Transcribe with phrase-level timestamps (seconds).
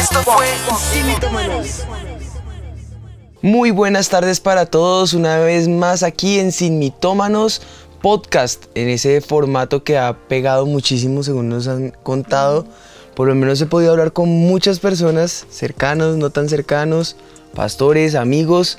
[0.00, 0.46] Esto fue
[3.40, 7.62] Muy buenas tardes para todos, una vez más aquí en Sin Mitómanos
[8.02, 12.66] Podcast, en ese formato que ha pegado muchísimo según nos han contado.
[13.14, 17.16] Por lo menos he podido hablar con muchas personas, cercanos, no tan cercanos,
[17.54, 18.78] pastores, amigos,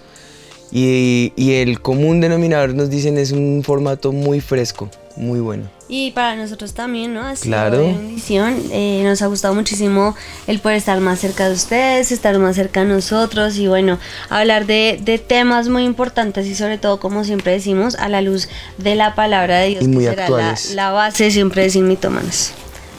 [0.71, 5.69] y, y el común denominador nos dicen es un formato muy fresco, muy bueno.
[5.87, 7.21] Y para nosotros también, ¿no?
[7.21, 7.77] Ha sido Claro.
[7.77, 8.59] de bendición.
[8.71, 10.15] Eh, nos ha gustado muchísimo
[10.47, 14.65] el poder estar más cerca de ustedes, estar más cerca de nosotros y bueno, hablar
[14.65, 18.95] de, de temas muy importantes y sobre todo, como siempre decimos, a la luz de
[18.95, 20.73] la palabra de Dios, Y muy que será la, actuales.
[20.73, 22.51] la base siempre de Sin Mitómanos.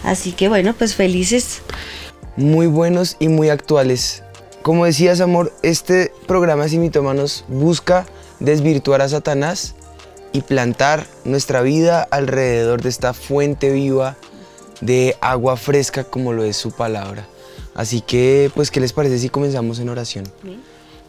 [0.04, 1.62] Así que bueno, pues felices.
[2.36, 4.22] muy buenos y muy actuales.
[4.66, 8.04] Como decías, amor, este programa Sin Mitómanos busca
[8.40, 9.76] desvirtuar a Satanás
[10.32, 14.16] y plantar nuestra vida alrededor de esta fuente viva
[14.80, 17.28] de agua fresca como lo es su palabra.
[17.76, 20.24] Así que, pues, ¿qué les parece si comenzamos en oración?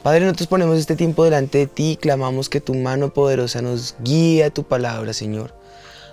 [0.03, 3.95] Padre, nosotros ponemos este tiempo delante de ti y clamamos que tu mano poderosa nos
[4.03, 5.55] guíe a tu palabra, Señor.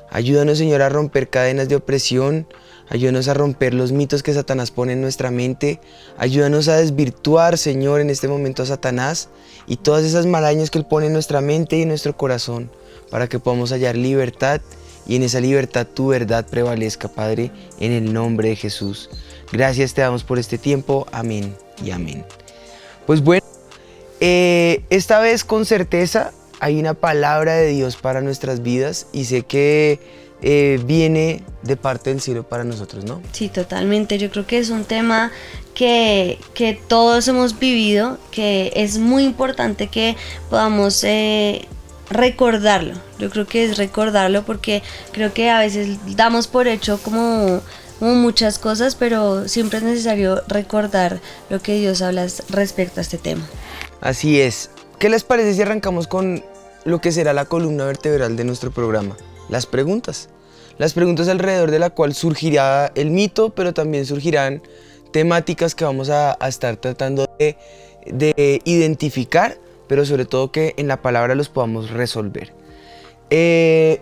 [0.08, 2.46] Ayúdanos, Señor, a romper cadenas de opresión.
[2.88, 5.80] Ayúdanos a romper los mitos que Satanás pone en nuestra mente.
[6.18, 9.28] Ayúdanos a desvirtuar, Señor, en este momento a Satanás
[9.66, 12.70] y todas esas marañas que él pone en nuestra mente y en nuestro corazón,
[13.10, 14.60] para que podamos hallar libertad
[15.06, 19.10] y en esa libertad tu verdad prevalezca, Padre, en el nombre de Jesús.
[19.52, 21.06] Gracias te damos por este tiempo.
[21.12, 22.24] Amén y amén.
[23.06, 23.44] Pues bueno,
[24.20, 29.42] eh, esta vez con certeza hay una palabra de Dios para nuestras vidas y sé
[29.42, 33.22] que eh, viene de parte del cielo para nosotros, ¿no?
[33.32, 34.18] Sí, totalmente.
[34.18, 35.32] Yo creo que es un tema
[35.72, 40.18] que, que todos hemos vivido, que es muy importante que
[40.50, 41.66] podamos eh,
[42.10, 42.92] recordarlo.
[43.18, 47.62] Yo creo que es recordarlo porque creo que a veces damos por hecho como,
[47.98, 53.16] como muchas cosas, pero siempre es necesario recordar lo que Dios habla respecto a este
[53.16, 53.46] tema.
[54.02, 54.68] Así es.
[54.98, 56.44] ¿Qué les parece si arrancamos con
[56.84, 59.16] lo que será la columna vertebral de nuestro programa?
[59.48, 60.28] Las preguntas.
[60.78, 64.62] Las preguntas alrededor de la cual surgirá el mito, pero también surgirán
[65.12, 67.56] temáticas que vamos a, estar tratando de,
[68.06, 72.52] de identificar, pero sobre todo que en la palabra los podamos resolver.
[73.30, 74.00] Eh,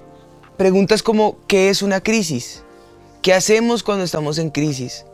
[0.57, 2.63] preguntas como, ¿qué es una crisis?
[3.21, 5.05] ¿Qué hacemos cuando estamos en crisis?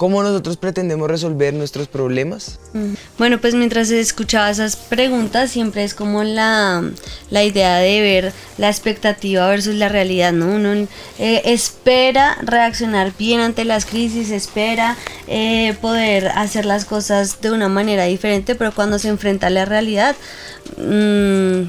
[0.00, 2.58] ¿Cómo nosotros pretendemos resolver nuestros problemas?
[3.18, 6.82] Bueno, pues mientras escuchaba esas preguntas, siempre es como la,
[7.28, 10.54] la idea de ver la expectativa versus la realidad, ¿no?
[10.54, 10.88] Uno
[11.18, 14.96] eh, espera reaccionar bien ante las crisis, espera
[15.28, 19.66] eh, poder hacer las cosas de una manera diferente, pero cuando se enfrenta a la
[19.66, 20.16] realidad,
[20.78, 21.64] mm,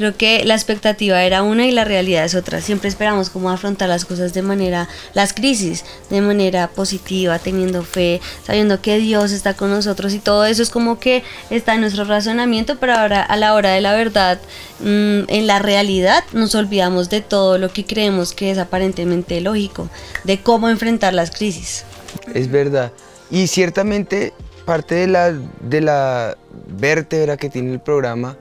[0.00, 2.62] creo que la expectativa era una y la realidad es otra.
[2.62, 8.22] Siempre esperamos cómo afrontar las cosas de manera, las crisis, de manera positiva, teniendo fe,
[8.46, 12.04] sabiendo que Dios está con nosotros y todo eso es como que está en nuestro
[12.04, 14.40] razonamiento, pero ahora a la hora de la verdad,
[14.78, 19.90] mm, en la realidad nos olvidamos de todo lo que creemos que es aparentemente lógico,
[20.24, 21.84] de cómo enfrentar las crisis.
[22.32, 22.90] Es verdad.
[23.30, 24.32] Y ciertamente
[24.64, 28.38] parte de la, de la vértebra que tiene el programa,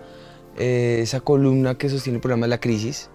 [0.60, 3.10] eh, esa columna que sostiene el programa es la crisis,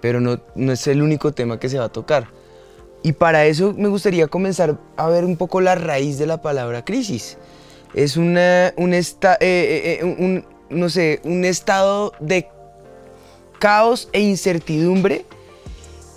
[0.00, 2.28] pero no, no es el único tema que se va a tocar.
[3.02, 6.84] Y para eso me gustaría comenzar a ver un poco la raíz de la palabra
[6.84, 7.36] crisis.
[7.94, 12.48] Es una, un, esta- eh, eh, un- no sé, un estado de
[13.58, 15.24] caos e incertidumbre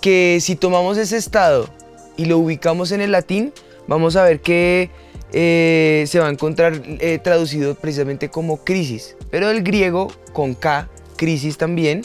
[0.00, 1.68] que si tomamos ese estado
[2.16, 3.52] y lo ubicamos en el latín,
[3.86, 4.90] vamos a ver que
[5.32, 9.16] eh, se va a encontrar eh, traducido precisamente como crisis.
[9.30, 12.02] Pero el griego con K, crisis también,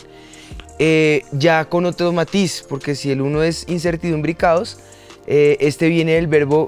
[0.80, 4.80] eh, ya con otro matiz, porque si el uno es incertidumbre y caos,
[5.28, 6.68] este viene del verbo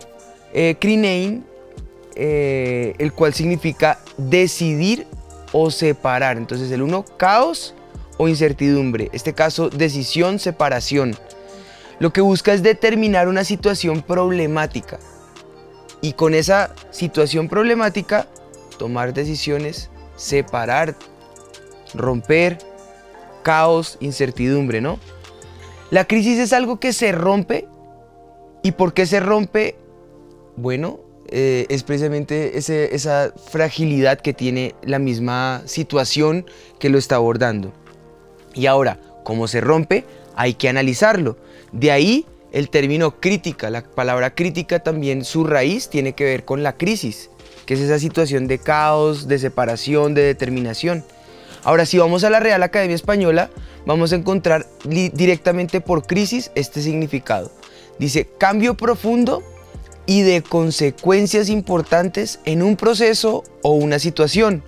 [0.79, 1.43] krinein,
[2.15, 5.07] eh, el cual significa decidir
[5.51, 6.37] o separar.
[6.37, 7.73] Entonces el uno, caos
[8.17, 9.09] o incertidumbre.
[9.13, 11.15] Este caso, decisión, separación.
[11.99, 14.99] Lo que busca es determinar una situación problemática.
[16.03, 18.27] Y con esa situación problemática,
[18.77, 20.95] tomar decisiones, separar,
[21.95, 22.57] romper,
[23.41, 24.99] caos, incertidumbre, ¿no?
[25.91, 27.67] La crisis es algo que se rompe.
[28.63, 29.77] ¿Y por qué se rompe?
[30.57, 36.45] Bueno, eh, es precisamente ese- esa fragilidad que tiene la misma situación
[36.79, 37.71] que lo está abordando.
[38.53, 40.03] Y ahora, como se rompe,
[40.35, 41.37] hay que analizarlo.
[41.71, 43.69] De ahí el término crítica.
[43.69, 47.29] La palabra crítica también, su raíz tiene que ver con la crisis.
[47.65, 51.05] que es esa situación de caos, de separación, de determinación.
[51.63, 53.49] Ahora, si vamos a la Real Academia Española,
[53.85, 57.51] vamos a encontrar directamente por crisis este significado.
[57.99, 59.43] Dice, cambio profundo
[60.05, 64.61] y de consecuencias importantes en un proceso o una situación,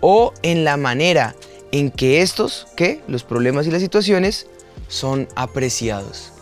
[0.00, 1.36] o en la manera
[1.70, 4.48] en que estos, que los problemas y las situaciones,
[4.88, 6.32] son apreciados.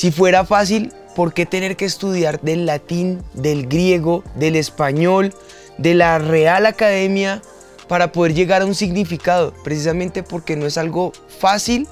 [0.00, 5.34] Si fuera fácil, ¿por qué tener que estudiar del latín, del griego, del español,
[5.76, 7.42] de la Real Academia
[7.86, 9.52] para poder llegar a un significado?
[9.62, 11.86] Precisamente porque no es algo fácil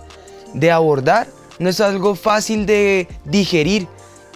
[0.55, 1.29] de abordar,
[1.59, 3.87] no es algo fácil de digerir.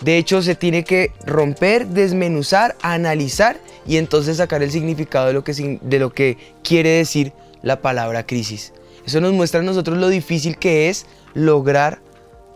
[0.02, 6.12] De hecho, se tiene que romper, desmenuzar, analizar y entonces sacar el significado de lo
[6.12, 7.32] que, quiere decir
[7.62, 8.74] la palabra crisis.
[9.06, 12.02] Eso nos muestra a nosotros lo difícil que es lograr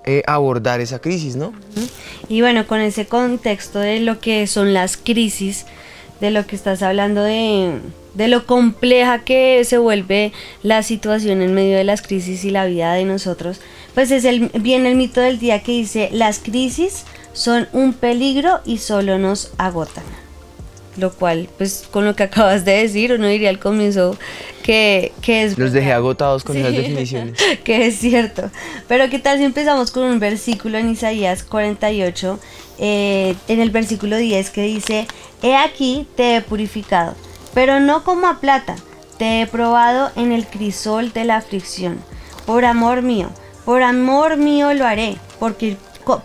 [0.06, 1.52] eh, abordar esa crisis, ¿no?
[2.28, 5.66] Y bueno, con ese contexto de lo que son las crisis,
[6.20, 7.78] de lo que estás hablando de,
[8.14, 10.32] de lo compleja que se vuelve
[10.62, 13.60] la situación en medio de las crisis y la vida de nosotros,
[13.94, 18.60] pues es el, viene el mito del día que dice, las crisis son un peligro
[18.64, 20.25] y solo nos agotan
[20.98, 24.16] lo cual, pues con lo que acabas de decir, uno diría al comienzo
[24.62, 25.58] que, que es...
[25.58, 27.38] Los dejé agotados con esas definiciones.
[27.64, 28.50] que es cierto.
[28.88, 32.38] Pero ¿qué tal si empezamos con un versículo en Isaías 48,
[32.78, 35.06] eh, en el versículo 10 que dice,
[35.42, 37.14] He aquí te he purificado,
[37.54, 38.76] pero no como a plata,
[39.18, 41.98] te he probado en el crisol de la aflicción.
[42.46, 43.30] Por amor mío,
[43.64, 45.76] por amor mío lo haré, porque,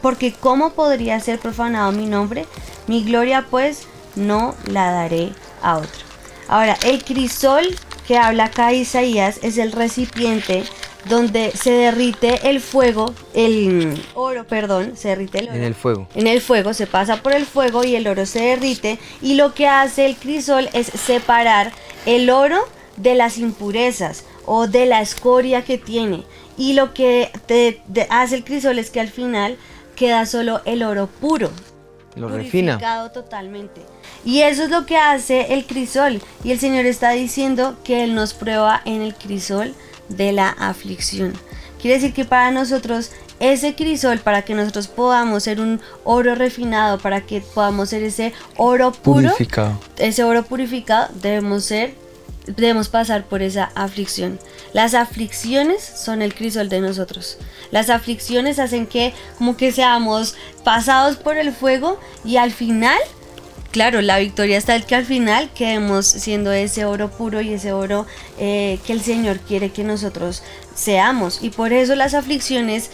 [0.02, 2.46] porque ¿cómo podría ser profanado mi nombre?
[2.88, 5.32] Mi gloria pues no la daré
[5.62, 6.06] a otro.
[6.48, 7.66] Ahora, el crisol
[8.08, 10.64] que habla acá Isaías es el recipiente
[11.06, 15.58] donde se derrite el fuego, el oro, perdón, se derrite el oro.
[15.58, 16.08] En el fuego.
[16.16, 19.00] En el fuego, se pasa por el fuego y el oro se derrite.
[19.22, 21.72] Y lo que hace el crisol es separar
[22.06, 22.60] el oro
[22.98, 26.24] de las impurezas o de la escoria que tiene.
[26.58, 29.58] Y lo que te, hace el crisol es que al final
[29.96, 31.50] queda solo el oro puro.
[32.16, 32.78] Lo refina.
[33.12, 33.82] totalmente.
[34.26, 36.22] Y eso es lo que hace el crisol.
[36.44, 39.74] Y el Señor está diciendo que Él nos prueba en el crisol
[40.10, 41.34] de la aflicción.
[41.82, 43.12] Quiere decir que para nosotros
[43.42, 48.34] ese crisol, para que nosotros podamos ser un oro refinado, para que podamos ser ese
[48.56, 49.80] oro puro, purificado.
[49.98, 51.96] ese oro purificado, debemos ser,
[52.48, 54.40] debemos pasar por esa aflicción.
[54.74, 57.38] Las aflicciones son el crisol de nosotros.
[57.72, 63.00] Las aflicciones hacen que como que seamos pasados por el fuego y al final
[63.72, 67.72] claro, la victoria está el que al final quedemos siendo ese oro puro y ese
[67.72, 68.06] oro
[68.38, 70.44] eh, que el Señor quiere que nosotros
[70.76, 71.40] seamos.
[71.42, 72.92] Y por eso las aflicciones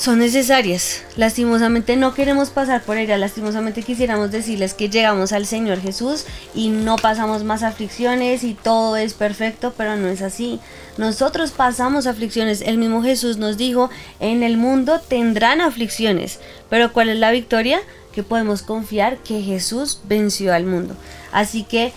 [0.00, 1.02] son necesarias.
[1.16, 3.18] Lastimosamente no queremos pasar por ella.
[3.18, 6.24] Lastimosamente quisiéramos decirles que llegamos al Señor Jesús
[6.54, 10.58] y no pasamos más aflicciones y todo es perfecto, pero no es así.
[10.96, 12.62] Nosotros pasamos aflicciones.
[12.62, 16.40] El mismo Jesús nos dijo, en el mundo tendrán aflicciones.
[16.70, 17.80] Pero ¿cuál es la victoria?
[18.12, 20.96] que podemos confiar que Jesús venció al mundo.
[21.30, 21.92] Así que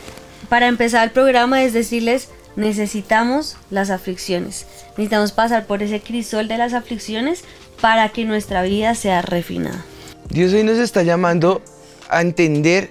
[0.47, 4.65] para empezar el programa es decirles, necesitamos las aflicciones.
[4.91, 7.43] Necesitamos pasar por ese crisol de las aflicciones
[7.81, 9.83] para que nuestra vida sea refinada.
[10.29, 11.61] Dios hoy nos está llamando
[12.09, 12.89] a entender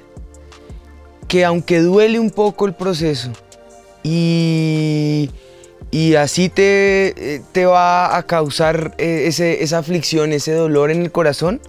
[1.29, 3.33] que aunque duele un poco el proceso
[4.03, 5.31] y,
[5.91, 11.03] y así te, eh, te va a causar eh, ese, esa aflicción, ese dolor en
[11.03, 11.61] el corazón,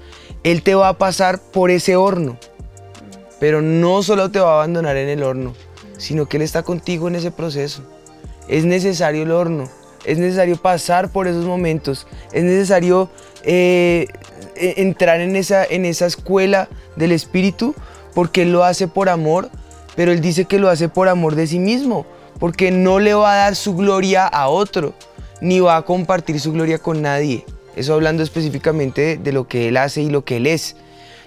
[0.43, 2.37] él te va a pasar por ese horno.
[3.39, 5.53] Pero no solo te va a abandonar en el horno,
[6.03, 7.81] sino que Él está contigo en ese proceso.
[8.47, 9.69] Es necesario el horno,
[10.05, 13.09] es necesario pasar por esos momentos, es necesario
[13.43, 14.07] eh,
[14.55, 16.67] e, entrar en esa, en esa escuela
[16.97, 17.73] del Espíritu,
[18.13, 19.49] porque Él lo hace por amor,
[19.95, 22.05] pero Él dice que lo hace por amor de sí mismo,
[22.37, 24.93] porque no le va a dar su gloria a otro,
[25.39, 27.45] ni va a compartir su gloria con nadie.
[27.75, 30.75] Eso hablando específicamente de, lo que Él hace y lo que Él es.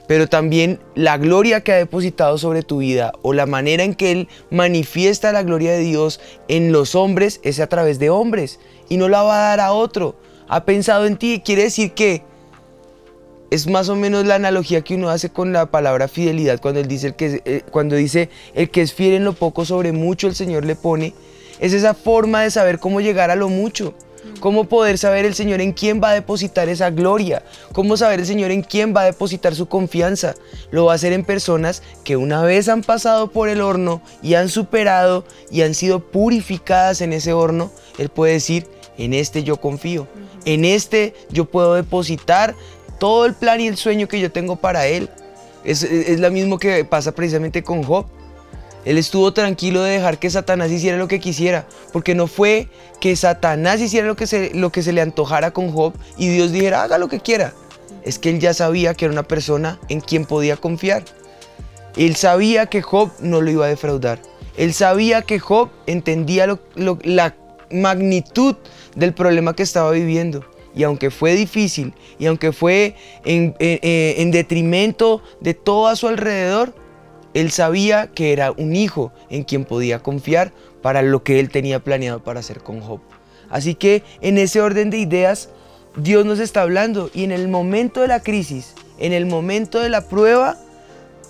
[0.06, 4.12] Pero también la gloria que ha depositado sobre tu vida o la manera en que
[4.12, 8.96] Él manifiesta la gloria de Dios en los hombres es a través de hombres y
[8.96, 10.16] no la va a dar a otro.
[10.48, 11.42] Ha pensado en ti.
[11.44, 12.22] Quiere decir que
[13.50, 16.88] es más o menos la analogía que uno hace con la palabra fidelidad cuando él
[16.88, 20.26] dice el que eh, cuando dice el que es fiel en lo poco sobre mucho
[20.26, 21.14] el Señor le pone
[21.60, 23.94] es esa forma de saber cómo llegar a lo mucho
[24.40, 27.42] ¿Cómo poder saber el Señor en quién va a depositar esa gloria?
[27.72, 30.34] ¿Cómo saber el Señor en quién va a depositar su confianza?
[30.70, 34.34] Lo va a hacer en personas que una vez han pasado por el horno y
[34.34, 37.70] han superado y han sido purificadas en ese horno.
[37.98, 38.66] Él puede decir,
[38.98, 40.06] en este yo confío.
[40.44, 42.54] En este yo puedo depositar
[42.98, 45.08] todo el plan y el sueño que yo tengo para Él.
[45.64, 48.06] Es, es lo mismo que pasa precisamente con Job.
[48.86, 52.68] Él estuvo tranquilo de dejar que Satanás hiciera lo que quisiera, porque no fue
[53.00, 56.52] que Satanás hiciera lo que se, lo que se le antojara con Job y Dios
[56.52, 57.52] dijera, haga lo que quiera.
[58.04, 61.02] Es que él ya sabía que era una persona en quien podía confiar.
[61.96, 64.20] Él sabía que Job no lo iba a defraudar.
[64.56, 67.34] Él sabía que Job entendía la
[67.72, 68.54] magnitud
[68.94, 70.44] del problema que estaba viviendo.
[70.76, 76.85] Y aunque fue difícil, y aunque fue en, en detrimento de todo a su alrededor,
[77.36, 81.84] él sabía que era un hijo en quien podía confiar para lo que él tenía
[81.84, 83.00] planeado para hacer con Job.
[83.50, 85.50] Así que en ese orden de ideas,
[85.96, 89.90] Dios nos está hablando y en el momento de la crisis, en el momento de
[89.90, 90.56] la prueba,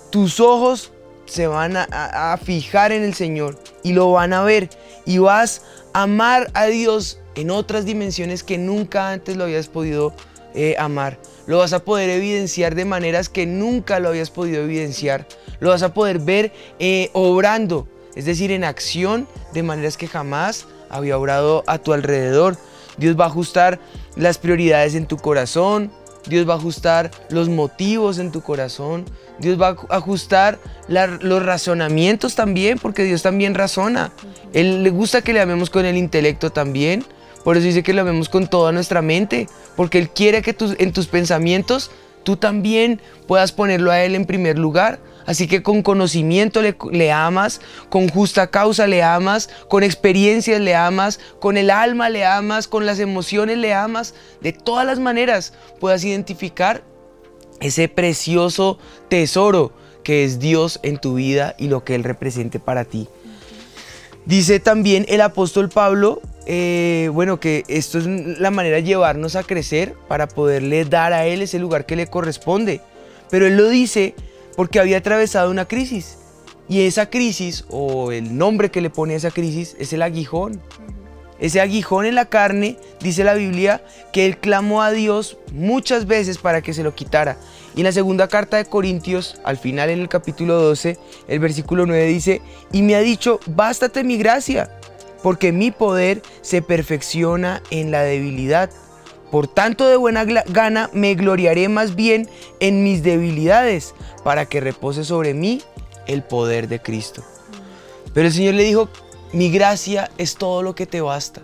[0.09, 0.93] tus ojos
[1.25, 4.69] se van a, fijar en el Señor y lo van a ver
[5.05, 10.13] y vas a amar a Dios en otras dimensiones que nunca antes lo habías podido
[10.55, 11.19] eh, amar.
[11.47, 15.27] Lo vas a poder evidenciar de maneras que nunca lo habías podido evidenciar.
[15.59, 20.67] Lo vas a poder ver eh, obrando, es decir, en acción de maneras que jamás
[20.89, 22.57] había obrado a tu alrededor.
[22.97, 23.79] Dios va a ajustar
[24.15, 25.91] las prioridades en tu corazón.
[26.27, 29.05] Dios va a ajustar los motivos en tu corazón.
[29.39, 34.11] Dios va a ajustar los razonamientos también, porque Dios también razona.
[34.53, 37.05] Él le gusta que le amemos con el intelecto también.
[37.43, 40.91] Por eso dice que lo amemos con toda nuestra mente, porque Él quiere que en
[40.91, 41.91] tus pensamientos
[42.23, 44.99] tú también puedas ponerlo a Él en primer lugar.
[45.25, 50.73] Así que con conocimiento le, le, amas, con justa causa le amas, con experiencias le
[50.73, 54.13] amas, con el alma le amas, con las emociones le amas.
[54.41, 56.83] De todas las maneras puedas identificar
[57.59, 58.77] ese precioso
[59.09, 63.09] tesoro que es Dios en tu vida y lo que Él represente para ti.
[64.27, 69.43] Dice también el apóstol Pablo eh, bueno, que esto es la manera de llevarnos a
[69.43, 72.79] crecer para poderle dar a Él ese lugar que le corresponde.
[73.29, 74.15] Pero Él lo dice
[74.55, 76.17] porque había atravesado una crisis.
[76.69, 80.61] Y esa crisis, o el nombre que le pone a esa crisis, es el aguijón.
[81.39, 86.37] Ese aguijón en la carne, dice la Biblia, que él clamó a Dios muchas veces
[86.37, 87.37] para que se lo quitara.
[87.75, 91.85] Y en la segunda carta de Corintios, al final en el capítulo 12, el versículo
[91.85, 92.41] 9 dice,
[92.71, 94.71] y me ha dicho, bástate mi gracia,
[95.21, 98.71] porque mi poder se perfecciona en la debilidad.
[99.29, 102.29] Por tanto, de buena gana me gloriaré más bien
[102.59, 105.61] en mis debilidades, para que repose sobre mí
[106.07, 107.23] el poder de Cristo.
[108.13, 108.89] Pero el Señor le dijo,
[109.37, 111.43] mi gracia es todo lo que te basta.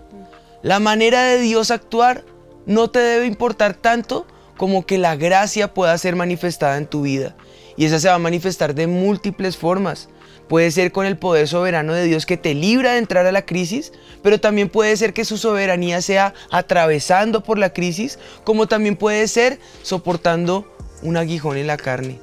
[0.63, 2.25] La manera de Dios actuar
[2.65, 4.25] no te debe importar tanto
[4.57, 7.35] como que la gracia pueda ser manifestada en tu vida.
[7.77, 10.09] Y esa se va a manifestar de múltiples formas.
[10.47, 13.45] Puede ser con el poder soberano de Dios que te libra de entrar a la
[13.45, 13.91] crisis,
[14.23, 19.27] pero también puede ser que su soberanía sea atravesando por la crisis, como también puede
[19.27, 20.67] ser soportando
[21.03, 22.19] un aguijón en la carne,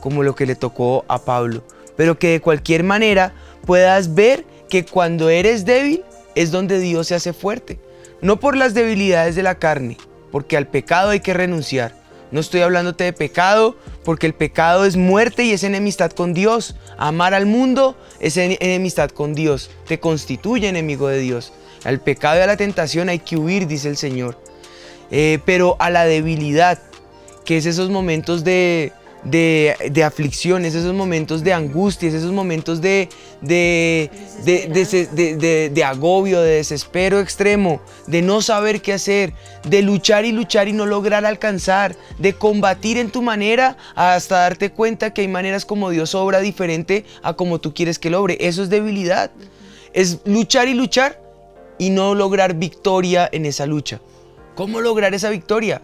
[0.00, 1.62] como lo que le tocó a Pablo.
[1.98, 3.34] Pero que de cualquier manera
[3.66, 6.02] puedas ver que cuando eres débil
[6.34, 7.78] es donde Dios se hace fuerte.
[8.22, 9.98] No por las debilidades de la carne,
[10.30, 11.94] porque al pecado hay que renunciar,
[12.30, 16.74] no estoy hablándote de pecado, porque el pecado es muerte y es enemistad con Dios.
[16.96, 21.52] Amar al mundo es enemistad con Dios, te constituye enemigo de Dios.
[21.84, 24.40] Al pecado y a la tentación hay que huir, dice el Señor.
[25.10, 26.78] Eh, pero a la debilidad,
[27.44, 33.08] que es esos momentos de, de, aflicciones, esos momentos de angustias, esos momentos de,
[33.40, 34.10] de,
[35.72, 39.34] de, agobio, de desespero extremo, de no saber qué hacer,
[39.68, 44.70] de luchar y luchar y no lograr alcanzar, de combatir en tu manera hasta darte
[44.70, 48.38] cuenta que hay maneras como Dios obra diferente a como tú quieres que lo obre.
[48.40, 49.30] Eso es debilidad.
[49.92, 51.20] Es luchar y luchar
[51.78, 54.00] y no lograr victoria en esa lucha.
[54.54, 55.82] ¿Cómo lograr esa victoria?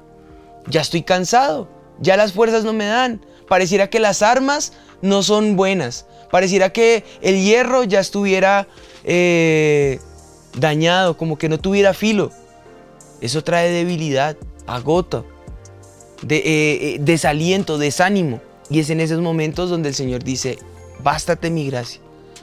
[0.67, 3.21] Ya estoy cansado ya las fuerzas no me dan.
[3.49, 6.07] Pareciera que las armas no son buenas.
[6.31, 8.69] Pareciera que el hierro ya estuviera
[9.05, 9.99] eh,
[10.55, 12.31] dañado, como que no tuviera filo.
[13.21, 14.37] Eso trae debilidad,
[14.67, 15.25] agota,
[16.23, 18.41] de, eh, eh, desaliento, desánimo.
[18.71, 20.59] Y es en esos momentos donde el Señor dice,
[21.03, 22.01] bástate mi gracia.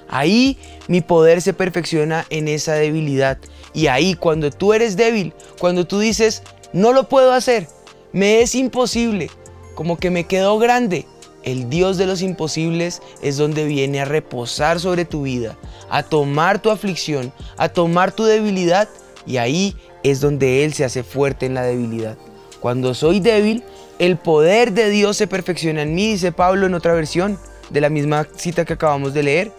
[0.08, 0.58] Ahí
[0.88, 3.38] mi poder se perfecciona en esa debilidad.
[3.74, 6.44] Y ahí cuando tú eres débil, cuando tú dices,
[6.74, 7.68] no lo puedo hacer,
[8.12, 9.30] me es imposible,
[9.76, 11.06] como que me quedó grande.
[11.44, 15.56] El Dios de los imposibles es donde viene a reposar sobre tu vida,
[15.90, 18.90] a tomar tu aflicción, a tomar tu debilidad
[19.28, 22.18] y ahí es donde Él se hace fuerte en la debilidad.
[22.60, 23.64] Cuando soy débil,
[24.00, 27.38] el poder de Dios se perfecciona en mí, dice Pablo en otra versión
[27.70, 29.52] de la misma cita que acabamos de leer.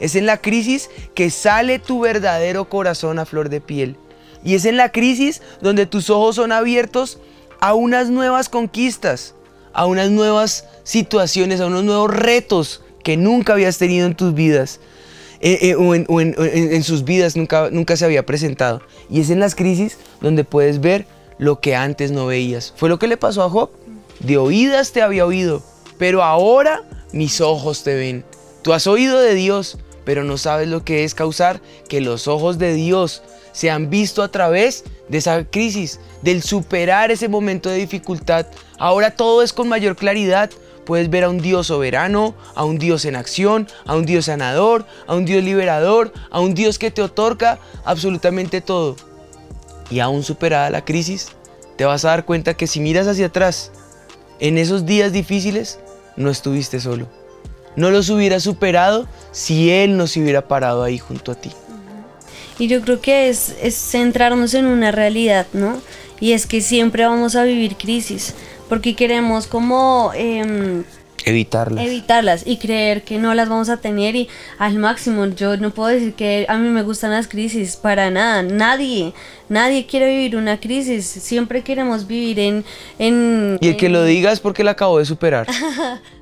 [0.00, 3.96] Es en la crisis que sale tu verdadero corazón a flor de piel.
[4.44, 7.18] Y es en la crisis donde tus ojos son abiertos
[7.60, 9.34] a unas nuevas conquistas,
[9.74, 14.80] a unas nuevas situaciones, a unos nuevos retos que nunca habías tenido en tus vidas.
[15.40, 18.80] eh, eh, o, en, sus vidas nunca, nunca se había presentado.
[19.10, 21.06] Y es en las crisis donde puedes ver
[21.38, 22.72] lo que antes no veías.
[22.76, 23.70] Fue lo que le pasó a Job.
[24.20, 25.62] De oídas te había oído,
[25.98, 28.24] pero ahora mis ojos te ven.
[28.62, 32.58] Tú has oído de Dios, pero no sabes lo que es causar que los ojos
[32.58, 37.76] de Dios se han visto a través de esa crisis, del superar ese momento de
[37.76, 38.46] dificultad.
[38.78, 40.50] Ahora todo es con mayor claridad.
[40.84, 44.86] Puedes ver a un Dios soberano, a un Dios en acción, a un Dios sanador,
[45.06, 48.96] a un Dios liberador, a un Dios que te otorga absolutamente todo.
[49.90, 51.28] Y aún superada la crisis,
[51.76, 53.70] te vas a dar cuenta que si miras hacia atrás,
[54.40, 55.78] en esos días difíciles,
[56.16, 57.08] no estuviste solo.
[57.76, 61.50] No los hubieras superado si Él no se hubiera parado ahí junto a ti.
[62.58, 65.80] Y yo creo que es, es centrarnos en una realidad, ¿no?
[66.20, 68.34] Y es que siempre vamos a vivir crisis,
[68.68, 70.84] porque queremos como em,
[71.26, 71.84] Evitarlas.
[71.84, 75.26] evitarlas y creer que no las vamos a tener y al máximo.
[75.26, 78.42] Yo no puedo decir que a mí me gustan las crisis, para nada.
[78.42, 79.12] Nadie,
[79.48, 81.04] nadie quiere vivir una crisis.
[81.06, 82.64] Siempre queremos vivir en...
[82.98, 85.46] en y el que en- lo diga es porque la acabó de superar.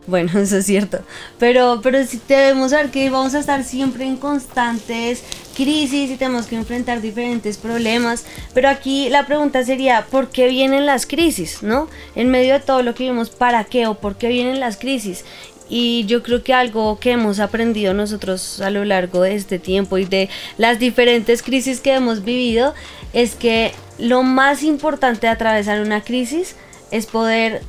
[0.05, 0.99] Bueno, eso es cierto.
[1.39, 6.47] Pero, pero sí debemos saber que vamos a estar siempre en constantes crisis y tenemos
[6.47, 8.25] que enfrentar diferentes problemas.
[8.55, 11.63] Pero aquí la pregunta sería, ¿por qué vienen las crisis?
[11.63, 11.89] ¿No?
[12.15, 15.25] En medio de todo lo que vimos, ¿para qué o por qué vienen las crisis?
[15.69, 19.97] Y yo creo que algo que hemos aprendido nosotros a lo largo de este tiempo
[19.97, 20.29] y de
[20.59, 22.75] las diferentes crisis que hemos vivido
[23.13, 26.57] es que lo más importante de atravesar una crisis
[26.91, 27.63] es poder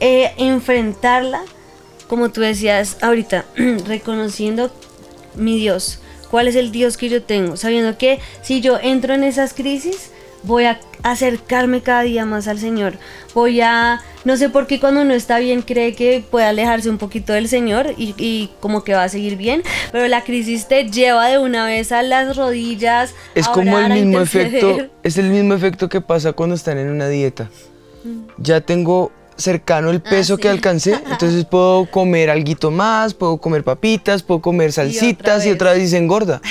[0.00, 1.42] eh, enfrentarla,
[2.06, 3.44] como tú decías ahorita,
[3.86, 4.70] reconociendo
[5.34, 6.00] mi Dios,
[6.30, 10.10] cuál es el Dios que yo tengo, sabiendo que si yo entro en esas crisis,
[10.42, 12.94] voy a acercarme cada día más al Señor,
[13.34, 16.98] voy a, no sé por qué cuando uno está bien cree que puede alejarse un
[16.98, 20.88] poquito del Señor y, y como que va a seguir bien, pero la crisis te
[20.90, 23.14] lleva de una vez a las rodillas.
[23.34, 26.78] Es a como el orar, mismo efecto, es el mismo efecto que pasa cuando están
[26.78, 27.50] en una dieta.
[28.38, 30.42] Ya tengo cercano el peso sí.
[30.42, 35.54] que alcancé, entonces puedo comer alguito más, puedo comer papitas, puedo comer salsitas y vez.
[35.54, 36.40] otra vez se engorda.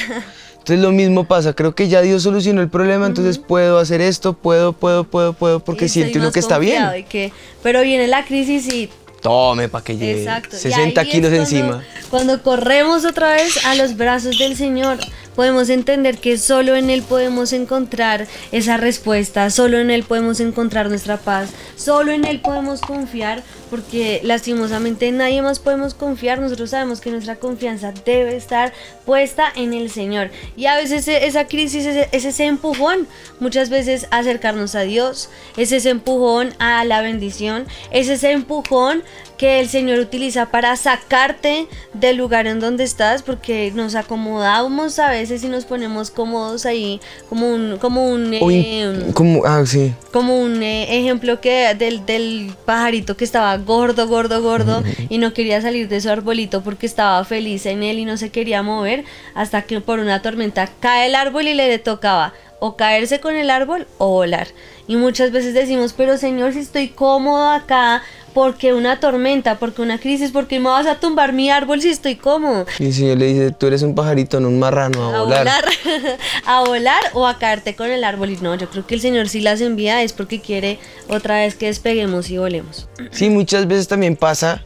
[0.60, 4.34] Entonces lo mismo pasa, creo que ya Dios solucionó el problema, entonces puedo hacer esto,
[4.34, 6.84] puedo, puedo, puedo, puedo, porque Y siente uno que está bien.
[6.98, 7.32] y que-
[7.64, 8.90] pero viene la crisis y
[9.22, 10.58] Tome para que lleve Exacto.
[10.58, 11.84] y 60 ahí es kilos cuando- encima.
[12.10, 14.98] Cuando corremos otra vez a los brazos del Señor,
[15.38, 20.90] podemos entender que solo en Él podemos encontrar esa respuesta, solo en Él podemos encontrar
[20.90, 26.40] nuestra paz, solo en Él podemos confiar, porque lastimosamente en nadie más podemos confiar.
[26.40, 28.74] Nosotros sabemos que nuestra confianza debe estar
[29.06, 30.32] puesta en el Señor.
[30.56, 33.08] Y a veces e- esa crisis es, es ese empujón,
[33.40, 39.04] muchas veces acercarnos a Dios, es ese empujón a la bendición, es ese empujón
[39.38, 45.10] que el Señor utiliza para sacarte del lugar en donde estás, porque nos acomodamos a
[45.10, 49.94] veces y nos ponemos cómodos ahí, como un, como un, eh, como, ah, sí.
[50.12, 55.34] como un eh, ejemplo que del, del pajarito que estaba gordo, gordo, gordo y no
[55.34, 59.04] quería salir de su arbolito porque estaba feliz en él y no se quería mover
[59.36, 63.50] hasta que por una tormenta cae el árbol y le tocaba o caerse con el
[63.50, 64.48] árbol o volar.
[64.88, 68.02] Y muchas veces decimos, pero Señor, si estoy cómodo acá,
[68.38, 72.18] porque una tormenta, porque una crisis, porque me vas a tumbar mi árbol si estoy
[72.18, 72.68] cómodo?
[72.78, 75.40] Y el Señor le dice, tú eres un pajarito, no un marrano, a, a volar.
[75.40, 75.66] volar,
[76.46, 78.30] a volar o a caerte con el árbol.
[78.30, 80.78] Y no, yo creo que el Señor si las envía es porque quiere
[81.10, 82.88] otra vez que despeguemos y volemos.
[83.10, 84.64] Sí, muchas veces también pasa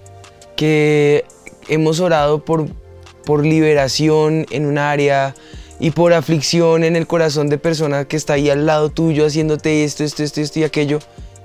[0.58, 1.24] que
[1.70, 2.68] hemos orado por,
[3.24, 5.34] por liberación en un área
[5.80, 9.86] y por aflicción en el corazón de persona que está ahí al lado tuyo haciéndote
[9.86, 11.00] esto, esto, esto, esto y aquello.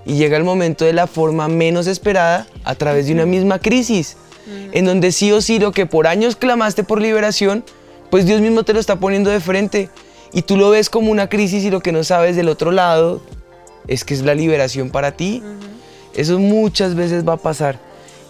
[0.07, 4.17] Y llega el momento de la forma menos esperada a través de una misma crisis,
[4.73, 7.65] en donde sí o sí lo que por años clamaste por liberación,
[8.11, 9.91] pues Dios mismo te lo está poniendo de frente.
[10.33, 13.21] Y tú lo ves como una crisis y lo que no sabes del otro lado
[13.89, 15.43] es que es la liberación para ti.
[16.15, 17.79] Eso muchas veces va a pasar.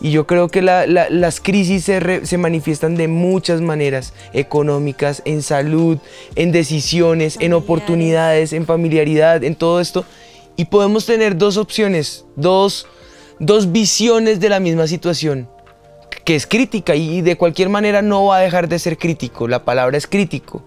[0.00, 4.12] Y yo creo que la- la- las crisis se, re- se manifiestan de muchas maneras,
[4.34, 5.98] económicas, en salud,
[6.34, 10.04] en decisiones, en oportunidades, en familiaridad, en todo esto.
[10.56, 12.86] Y podemos tener dos opciones, dos,
[13.38, 15.48] dos visiones de la misma situación,
[16.24, 19.48] que es crítica y de cualquier manera no va a dejar de ser crítico.
[19.48, 20.62] La palabra es crítico.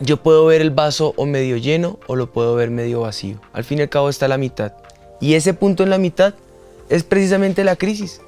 [0.00, 3.40] Yo puedo ver el vaso o medio lleno o lo puedo ver medio vacío.
[3.52, 4.72] Al fin y al cabo está la mitad.
[5.20, 6.34] Y ese punto en la mitad
[6.88, 8.20] es precisamente la crisis.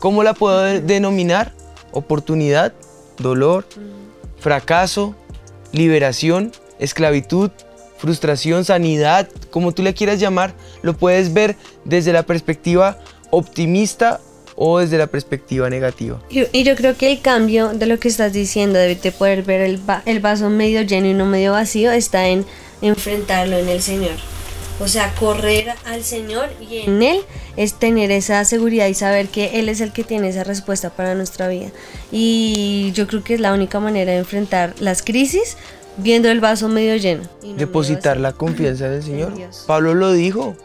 [0.00, 1.52] ¿Cómo la puedo de- denominar?
[1.92, 2.72] Oportunidad,
[3.18, 3.64] dolor,
[4.38, 5.14] fracaso,
[5.72, 7.50] liberación, esclavitud,
[8.02, 12.98] frustración, sanidad, como tú le quieras llamar, lo puedes ver desde la perspectiva
[13.30, 14.20] optimista
[14.56, 16.20] o desde la perspectiva negativa.
[16.28, 19.60] Y, yo creo que el cambio de lo que estás diciendo, de, de poder ver
[19.60, 22.44] el, el vaso medio lleno y no medio vacío, está en
[22.82, 24.16] enfrentarlo en el Señor.
[24.80, 27.20] O sea, correr al Señor y en Él
[27.56, 31.14] es tener esa seguridad y saber que Él es el que tiene esa respuesta para
[31.14, 31.68] nuestra vida.
[32.10, 35.56] Y yo creo que es la única manera de enfrentar las crisis
[35.96, 37.22] viendo el vaso medio lleno.
[37.42, 39.32] no Depositar la confianza en el Señor.
[39.36, 39.66] En.
[39.66, 40.56] Pablo lo dijo.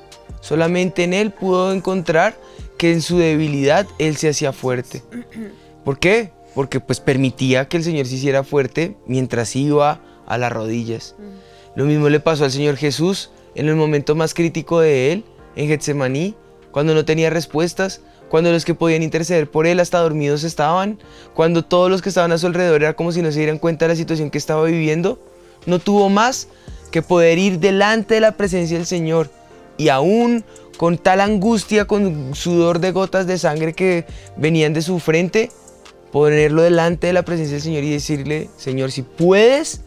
[0.42, 2.38] Solamente en Él pudo encontrar
[2.78, 5.04] que en su debilidad Él se hacía fuerte.
[5.84, 6.32] ¿Por qué?
[6.54, 11.16] Porque pues permitía que el Señor se hiciera fuerte mientras iba a las rodillas.
[11.76, 15.24] Lo mismo le pasó al Señor Jesús en el momento más crítico de Él,
[15.56, 16.36] en Getsemaní,
[16.78, 21.00] cuando no tenía respuestas, cuando los que podían interceder por Él hasta dormidos estaban,
[21.34, 23.86] cuando todos los que estaban a su alrededor era como si no se dieran cuenta
[23.86, 25.20] de la situación que estaba viviendo.
[25.66, 26.50] No tuvo más
[26.92, 29.32] que poder ir delante de la presencia del Señor
[29.76, 30.46] y aún
[30.78, 35.50] con tal angustia, con sudor de gotas de sangre que venían de su frente,
[36.12, 39.82] ponerlo delante de la presencia del Señor y decirle, Señor, si puedes,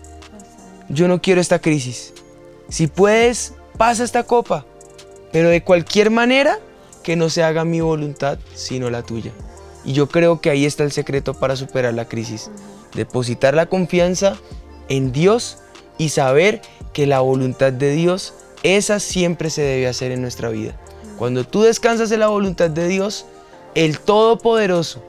[0.88, 2.14] yo no quiero esta crisis.
[2.68, 4.66] Si puedes, pasa esta copa.
[5.30, 6.58] Pero de cualquier manera,
[7.02, 9.32] que no se haga mi voluntad, sino la tuya.
[9.84, 12.50] Y yo creo que ahí está el secreto para superar la crisis.
[12.94, 14.36] Depositar la confianza
[14.88, 15.58] en Dios
[15.96, 16.60] y saber
[16.92, 20.78] que la voluntad de Dios, esa siempre se debe hacer en nuestra vida.
[21.18, 23.26] Cuando tú descansas en la voluntad de Dios,
[23.74, 25.02] el Todopoderoso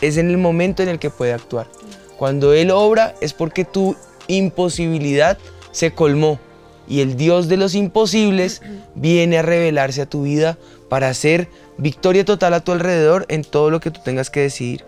[0.00, 1.68] es en el momento en el que puede actuar.
[2.18, 3.96] Cuando Él obra es porque tu
[4.28, 5.38] imposibilidad
[5.72, 6.38] se colmó
[6.86, 8.62] y el Dios de los imposibles
[8.94, 13.70] viene a revelarse a tu vida para hacer victoria total a tu alrededor en todo
[13.70, 14.84] lo que tú tengas que decidir.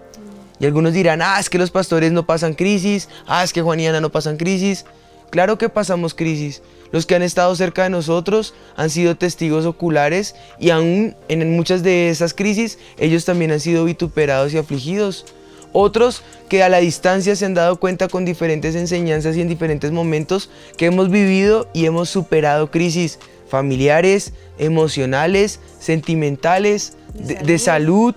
[0.59, 3.81] Y algunos dirán, ah, es que los pastores no pasan crisis, ah, es que Juan
[3.81, 4.87] y Ana no pasan crisis.
[5.31, 6.63] Claro que pasamos crisis.
[6.93, 11.83] Los que han estado cerca de nosotros han sido testigos oculares y aún en muchas
[11.83, 15.27] de esas crisis ellos también han sido vituperados y afligidos.
[15.73, 19.91] Otros que a la distancia se han dado cuenta con diferentes enseñanzas y en diferentes
[19.91, 28.15] momentos que hemos vivido y hemos superado crisis familiares, emocionales, sentimentales, de, de salud,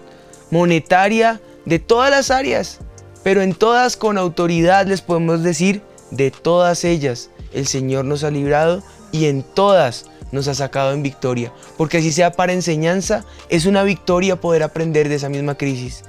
[0.52, 2.80] monetaria, de todas las áreas.
[3.24, 8.32] Pero en todas con autoridad les podemos decir, de todas ellas el Señor nos ha
[8.32, 11.52] librado y en todas nos ha sacado en victoria.
[11.78, 16.04] Porque así sea para enseñanza, es una victoria poder aprender de esa misma crisis.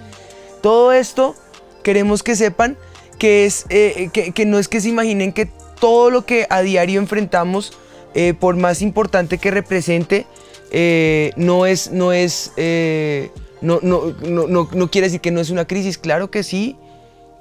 [0.60, 1.34] Todo esto
[1.82, 2.76] queremos que sepan
[3.18, 5.46] que, es, eh, que, que no es que se imaginen que
[5.78, 7.72] todo lo que a diario enfrentamos,
[8.14, 10.26] eh, por más importante que represente,
[10.70, 15.66] eh, no es, no es, eh, no, no, no, quiere decir que no es una
[15.66, 15.98] crisis.
[15.98, 16.76] Claro que sí.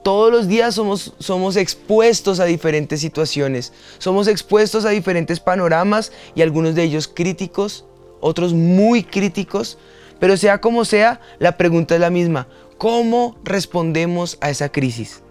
[0.03, 6.41] Todos los días somos, somos expuestos a diferentes situaciones, somos expuestos a diferentes panoramas y
[6.41, 7.85] algunos de ellos críticos,
[8.21, 9.77] otros muy críticos,
[10.17, 12.47] pero sea como sea, la pregunta es la misma.
[12.77, 15.21] ¿Cómo respondemos a esa crisis?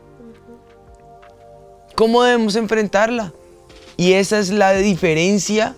[1.95, 3.33] ¿Cómo debemos enfrentarla?
[3.99, 5.75] Y esa es la diferencia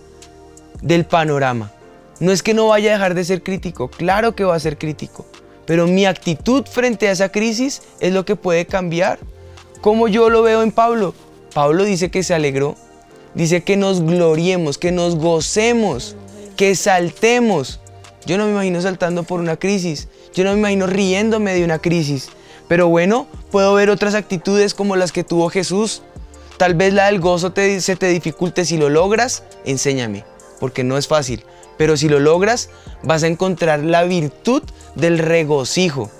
[0.83, 1.71] del panorama.
[2.19, 4.77] No es que no vaya a dejar de ser crítico, claro que va a ser
[4.77, 5.25] crítico,
[5.65, 9.17] pero mi actitud frente a esa crisis es lo que puede cambiar.
[9.81, 11.15] Como yo lo veo en Pablo.
[11.51, 12.75] Pablo dice que se alegró,
[13.33, 16.15] dice que nos gloriemos, que nos gocemos,
[16.55, 17.79] que saltemos.
[18.27, 21.79] Yo no me imagino saltando por una crisis, yo no me imagino riéndome de una
[21.79, 22.29] crisis.
[22.67, 26.03] Pero bueno, puedo ver otras actitudes como las que tuvo Jesús.
[26.57, 28.65] Tal vez la del gozo te- se te dificulte.
[28.65, 30.23] Si lo logras, enséñame,
[30.59, 31.43] porque no es fácil.
[31.77, 32.69] Pero si lo logras,
[33.03, 34.61] vas a encontrar la virtud
[34.95, 36.11] del regocijo.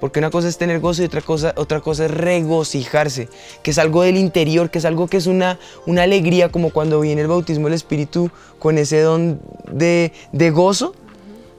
[0.00, 3.28] Porque una cosa es tener gozo y otra cosa, otra cosa es regocijarse,
[3.62, 7.00] que es algo del interior, que es algo que es una, una alegría, como cuando
[7.00, 10.94] viene el bautismo del Espíritu con ese don de, de gozo,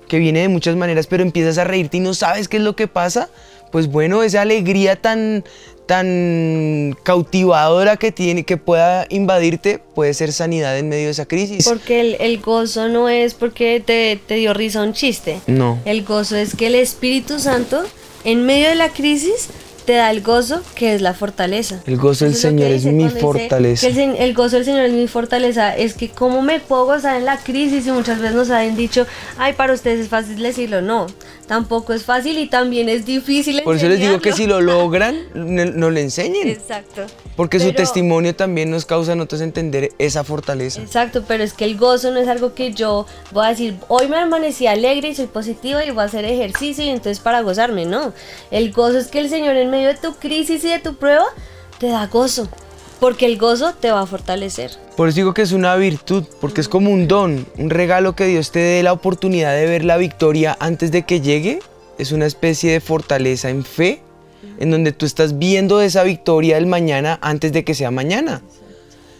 [0.07, 2.75] que viene de muchas maneras, pero empiezas a reírte y no sabes qué es lo
[2.75, 3.29] que pasa.
[3.71, 5.43] Pues bueno, esa alegría tan,
[5.85, 11.67] tan cautivadora que tiene, que pueda invadirte, puede ser sanidad en medio de esa crisis.
[11.67, 15.39] Porque el, el gozo no es porque te, te dio risa un chiste.
[15.47, 15.79] No.
[15.85, 17.83] El gozo es que el Espíritu Santo,
[18.23, 19.49] en medio de la crisis,
[19.85, 21.81] te da el gozo que es la fortaleza.
[21.85, 23.87] El gozo del Señor es dice mi fortaleza.
[23.87, 25.75] el gozo del Señor es mi fortaleza.
[25.75, 29.05] Es que cómo me puedo gozar en la crisis y muchas veces nos han dicho,
[29.37, 30.81] ay, para ustedes es fácil decirlo.
[30.81, 31.07] No,
[31.51, 33.61] tampoco es fácil y también es difícil.
[33.63, 36.47] Por eso les digo que si lo logran, no, no le enseñen.
[36.47, 37.01] Exacto.
[37.35, 40.81] Porque su testimonio también nos causa a nosotros entender esa fortaleza.
[40.81, 44.07] Exacto, pero es que el gozo no es algo que yo voy a decir, hoy
[44.07, 47.85] me amanecí alegre y soy positiva y voy a hacer ejercicio y entonces para gozarme,
[47.85, 48.13] no.
[48.49, 51.25] El gozo es que el Señor en medio de tu crisis y de tu prueba
[51.79, 52.47] te da gozo,
[53.01, 54.71] porque el gozo te va a fortalecer.
[54.95, 58.25] Por eso digo que es una virtud, porque es como un don, un regalo que
[58.27, 61.59] Dios te dé la oportunidad de ver la victoria antes de que llegue.
[61.97, 64.01] es una especie de fortaleza en fe,
[64.59, 68.41] en donde tú estás viendo esa victoria del mañana antes de que sea mañana.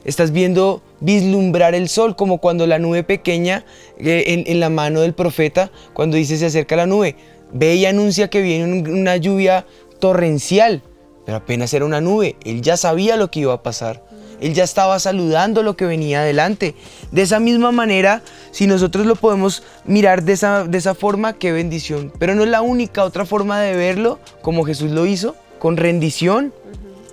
[0.06, 3.66] Estás viendo vislumbrar el sol, como cuando la nube pequeña
[4.00, 7.16] eh, en, la mano del profeta, cuando dice se acerca la nube,
[7.54, 9.66] ve y anuncia que viene un- una lluvia
[10.00, 10.82] torrencial,
[11.26, 14.04] pero apenas era una nube, él ya sabía lo que iba a pasar.
[14.42, 16.74] Él ya estaba saludando lo que venía adelante.
[17.12, 21.52] De esa misma manera, si nosotros lo podemos mirar de esa, de esa forma, qué
[21.52, 22.12] bendición.
[22.18, 26.54] Pero no es la única otra forma de verlo, como Jesús lo hizo, con rendición,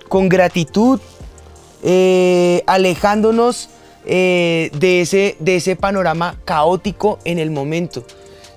[0.07, 0.99] con gratitud,
[1.83, 3.69] eh, alejándonos
[4.05, 8.03] eh, de, ese, de ese panorama caótico en el momento.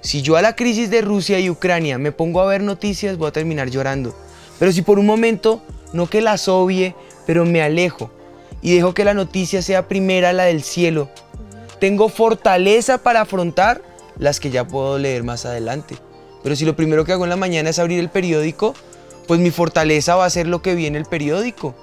[0.00, 3.28] Si yo a la crisis de Rusia y Ucrania me pongo a ver noticias, voy
[3.28, 4.14] a terminar llorando.
[4.62, 5.60] Pero si por un momento,
[5.92, 6.94] no que las obvie,
[7.26, 8.12] pero me alejo
[8.62, 11.10] y dejo que la noticia sea primera la del cielo,
[11.80, 13.82] tengo fortaleza para afrontar
[14.18, 15.96] las que ya puedo leer más adelante.
[16.44, 18.76] Pero si lo primero que hago en la mañana es abrir el periódico,
[19.26, 21.74] pues mi fortaleza va a ser lo que viene el periódico.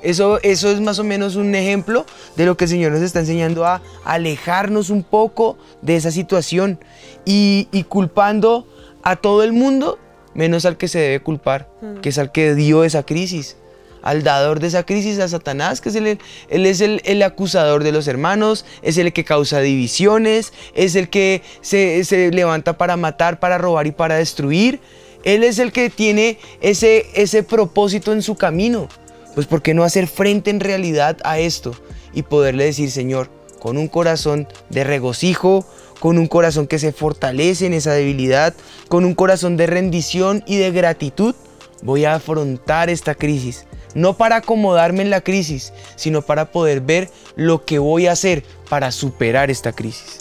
[0.00, 3.18] Eso, eso es más o menos un ejemplo de lo que el Señor nos está
[3.18, 6.78] enseñando a alejarnos un poco de esa situación
[7.24, 8.68] y culpando
[9.02, 9.98] a todo el mundo
[10.34, 11.68] menos al que se debe culpar,
[12.02, 13.56] que es al que dio esa crisis,
[14.02, 16.06] al dador de esa crisis, a Satanás, que es el,
[16.48, 21.08] él es el, el acusador de los hermanos, es el que causa divisiones, es el
[21.08, 24.80] que se, se levanta para matar, para robar y para destruir.
[25.22, 28.88] Él es el que tiene ese, ese propósito en su camino.
[29.34, 31.74] Pues ¿por qué no hacer frente en realidad a esto
[32.12, 35.64] y poderle decir, Señor, con un corazón de regocijo,
[36.00, 38.54] con un corazón que se fortalece en esa debilidad,
[38.88, 41.36] con un corazón de rendición y de gratitud,
[41.82, 43.66] voy a afrontar esta crisis.
[43.94, 48.44] No para acomodarme en la crisis, sino para poder ver lo que voy a hacer
[48.68, 50.18] para superar esta crisis.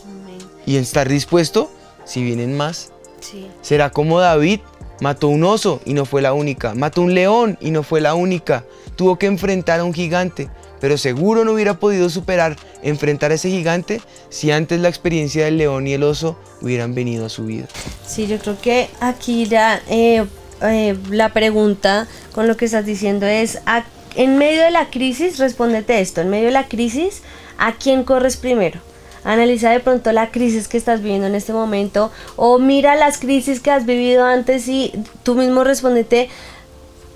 [0.65, 1.71] Y estar dispuesto,
[2.05, 3.47] si vienen más, Sí.
[3.61, 4.61] Será como David
[5.01, 8.15] mató un oso y no fue la única, mató un león y no fue la
[8.15, 8.65] única,
[8.95, 13.49] tuvo que enfrentar a un gigante, pero seguro no hubiera podido superar enfrentar a ese
[13.49, 17.67] gigante si antes la experiencia del león y el oso hubieran venido a su vida.
[18.07, 20.25] Sí, yo creo que aquí ya eh,
[20.61, 25.37] eh, la pregunta con lo que estás diciendo es, ¿a- en medio de la crisis,
[25.37, 27.21] respóndete esto, en medio de la crisis,
[27.57, 28.79] ¿a quién corres primero?
[29.23, 33.59] Analiza de pronto la crisis que estás viviendo en este momento o mira las crisis
[33.59, 36.29] que has vivido antes y tú mismo respóndete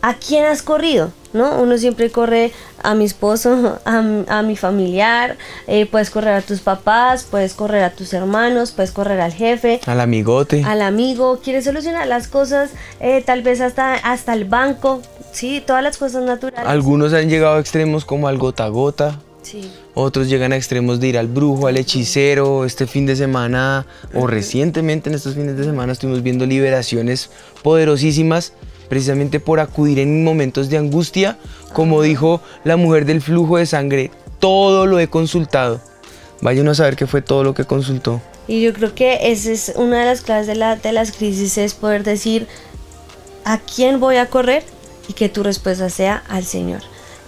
[0.02, 1.12] ¿a quién has corrido?
[1.34, 1.62] ¿No?
[1.62, 2.52] Uno siempre corre
[2.84, 7.89] a mi esposo, a, mi familiar, eh, puedes correr a tus papás, puedes correr a
[7.91, 10.63] tus hermanos, puedes correr al jefe, Al amigote.
[10.63, 15.84] al amigo, quieres solucionar las cosas, eh, tal vez hasta, hasta el banco, sí, todas
[15.84, 16.67] las cosas naturales.
[16.69, 21.02] Algunos han llegado a extremos como al gota a gota, Sí, otros llegan a extremos
[21.02, 22.63] de ir al brujo, al hechicero.
[22.65, 27.30] Este fin de semana o recientemente en estos fines de semana estuvimos viendo liberaciones
[27.62, 28.54] poderosísimas
[28.89, 31.38] precisamente por acudir en momentos de angustia.
[31.74, 35.82] Como dijo la mujer del flujo de sangre, todo lo he consultado.
[36.41, 38.22] Vaya uno a saber qué fue todo lo que consultó.
[38.48, 41.74] y yo creo que esa es una de las claves de, de las crisis, es
[41.74, 42.48] poder decir
[43.46, 44.63] a quién voy a correr
[45.08, 46.82] y que tu respuesta sea al Señor.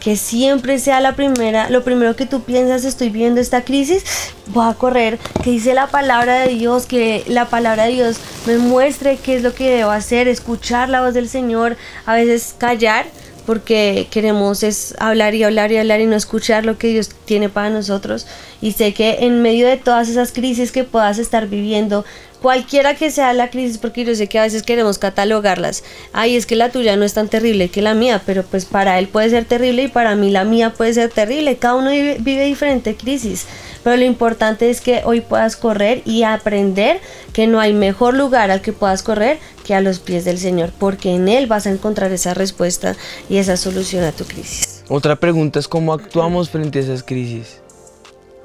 [0.06, 4.04] Que siempre sea la primera, lo primero que tú piensas, estoy viendo esta crisis,
[4.46, 8.60] voy a correr, que dice la palabra de Dios, que la palabra de Dios me
[8.60, 13.08] muestre qué es lo que debo hacer, escuchar la voz del Señor, a veces callar,
[13.48, 17.50] porque queremos es hablar y hablar y hablar y no escuchar lo que Dios tiene
[17.50, 18.28] para nosotros.
[18.62, 22.06] Y sé que en medio de todas esas crisis que puedas estar viviendo,
[22.46, 26.46] cualquiera que sea la crisis, porque yo sé que a veces queremos catalogarlas, ay, es
[26.46, 29.32] que la tuya no es tan terrible que la mía, pero pues para él puede
[29.32, 32.96] ser terrible y para mí la mía puede ser terrible, cada uno vive, vive diferente
[32.96, 33.48] crisis.
[33.84, 37.02] Pero lo importante es que hoy puedas correr y aprender
[37.34, 40.70] que no hay mejor lugar al que puedas correr que a los pies del Señor,
[40.78, 42.96] porque en Él vas a encontrar esa respuesta
[43.28, 44.84] y esa solución a tu crisis.
[44.88, 47.65] Otra pregunta es cómo actuamos frente a esas crisis.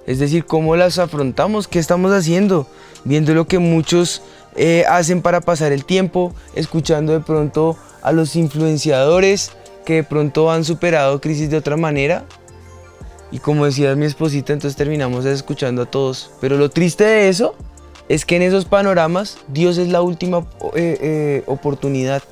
[0.06, 2.66] Es decir, cómo las afrontamos, qué estamos haciendo,
[3.04, 4.22] viendo lo que muchos
[4.56, 9.52] eh, hacen para pasar el tiempo, escuchando de pronto a los influenciadores
[9.84, 12.24] que de pronto han superado crisis de otra manera.
[13.30, 16.30] Y como decía mi esposita, entonces terminamos escuchando a todos.
[16.40, 17.54] Pero lo triste de eso
[18.08, 20.38] es que en esos panoramas Dios es la última
[20.74, 22.22] eh, eh, oportunidad.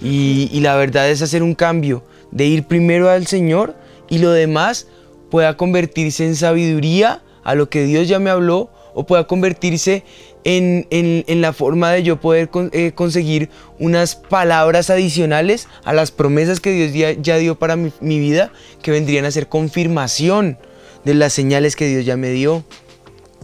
[0.00, 3.74] Y, y la verdad es hacer un cambio, de ir primero al Señor
[4.08, 4.86] y lo demás
[5.30, 10.02] pueda convertirse en sabiduría a lo que Dios ya me habló o pueda convertirse
[10.44, 16.10] en, en- en la forma de yo poder eh, conseguir unas palabras adicionales a las
[16.10, 18.50] promesas que Dios ya, ya dio para mi, mi vida,
[18.82, 20.58] que vendrían a ser confirmación
[21.04, 22.64] de las señales que Dios ya me dio.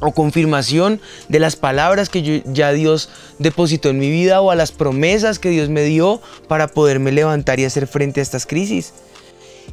[0.01, 4.73] o confirmación de las palabras que ya Dios depositó en mi vida o a las
[4.73, 8.93] promesas que Dios me dio para poderme levantar y hacer frente a estas crisis.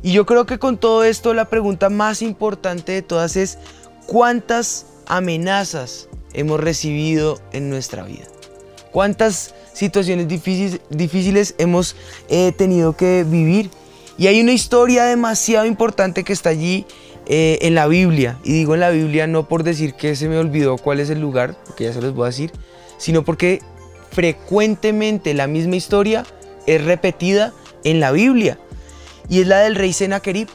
[0.03, 3.57] Y yo creo que con todo esto la pregunta más importante de todas es
[4.07, 8.25] ¿cuántas amenazas hemos recibido en nuestra vida?
[8.91, 11.95] ¿Cuántas situaciones difíciles, hemos
[12.29, 13.69] eh, tenido que vivir?
[14.17, 16.85] Y hay una historia demasiado importante que está allí
[17.25, 18.37] eh, en la Biblia.
[18.43, 21.21] Y digo en la Biblia no por decir que se me olvidó cuál es el
[21.21, 22.51] lugar, porque ya se los voy a decir,
[22.97, 23.61] sino porque
[24.11, 26.25] frecuentemente la misma historia
[26.67, 28.59] es repetida en la Biblia.
[29.29, 30.47] Y es la del rey Senaquerib.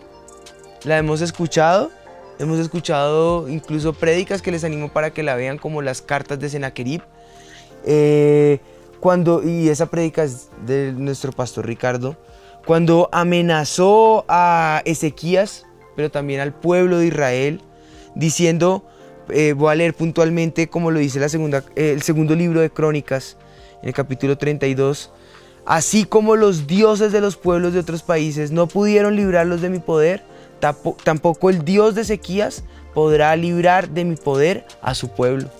[0.85, 1.91] La hemos escuchado.
[2.39, 6.49] Hemos escuchado incluso prédicas que les animo para que la vean como las cartas de
[6.49, 7.03] Senaquerib.
[7.85, 8.59] Eh,
[9.01, 12.17] cuando, y esa prédica es de nuestro pastor Ricardo.
[12.67, 17.63] Cuando amenazó a Ezequías pero también al pueblo de Israel,
[18.15, 18.85] diciendo,
[19.31, 23.39] eh, voy a leer puntualmente como lo dice la segunda, el segundo libro de Crónicas,
[23.83, 25.11] en el capítulo 32,
[25.67, 29.81] así como los dioses de los pueblos de otros países no pudieron librarlos de mi
[29.81, 30.25] poder,
[31.05, 35.51] tampoco el Dios de Ezequías podrá librar de mi poder a su pueblo,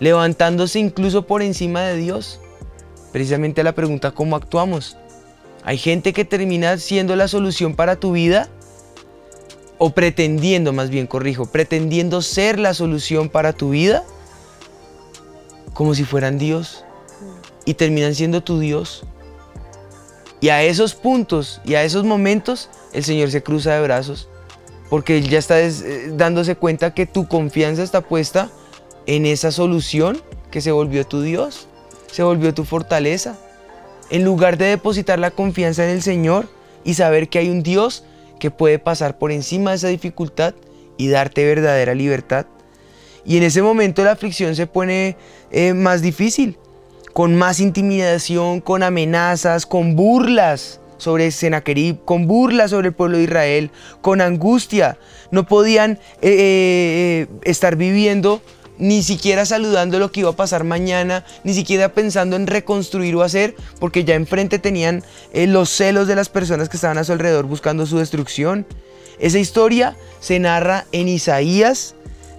[0.00, 2.40] levantándose incluso por encima de Dios.
[3.12, 4.96] Precisamente la pregunta, ¿cómo actuamos?
[5.64, 8.48] Hay gente que termina siendo la solución para tu vida
[9.78, 14.02] o pretendiendo, más bien corrijo, pretendiendo ser la solución para tu vida,
[15.74, 16.84] como si fueran Dios,
[17.64, 19.04] y terminan siendo tu Dios.
[20.42, 24.28] Y a esos puntos y a esos momentos el Señor se cruza de brazos,
[24.90, 28.50] porque Él ya está eh, dándose cuenta que tu confianza está puesta
[29.06, 31.68] en esa solución que se volvió tu Dios,
[32.10, 33.38] se volvió tu fortaleza.
[34.10, 36.48] En lugar de depositar la confianza en el Señor
[36.84, 38.04] y saber que hay un Dios
[38.40, 40.54] que puede pasar por encima de esa dificultad
[40.96, 42.46] y darte verdadera libertad.
[43.24, 45.16] Y en ese momento la aflicción se pone
[45.52, 46.58] eh, más difícil,
[47.12, 53.24] con más intimidación, con amenazas, con burlas sobre Senaquerib, con burlas sobre el pueblo de
[53.24, 53.70] Israel,
[54.00, 54.98] con angustia.
[55.30, 58.40] No podían eh, eh, estar viviendo
[58.78, 63.22] ni siquiera saludando lo que iba a pasar mañana, ni siquiera pensando en reconstruir o
[63.22, 67.12] hacer, porque ya enfrente tenían eh, los celos de las personas que estaban a su
[67.12, 68.66] alrededor buscando su destrucción.
[69.18, 71.94] Esa historia se narra en Isaías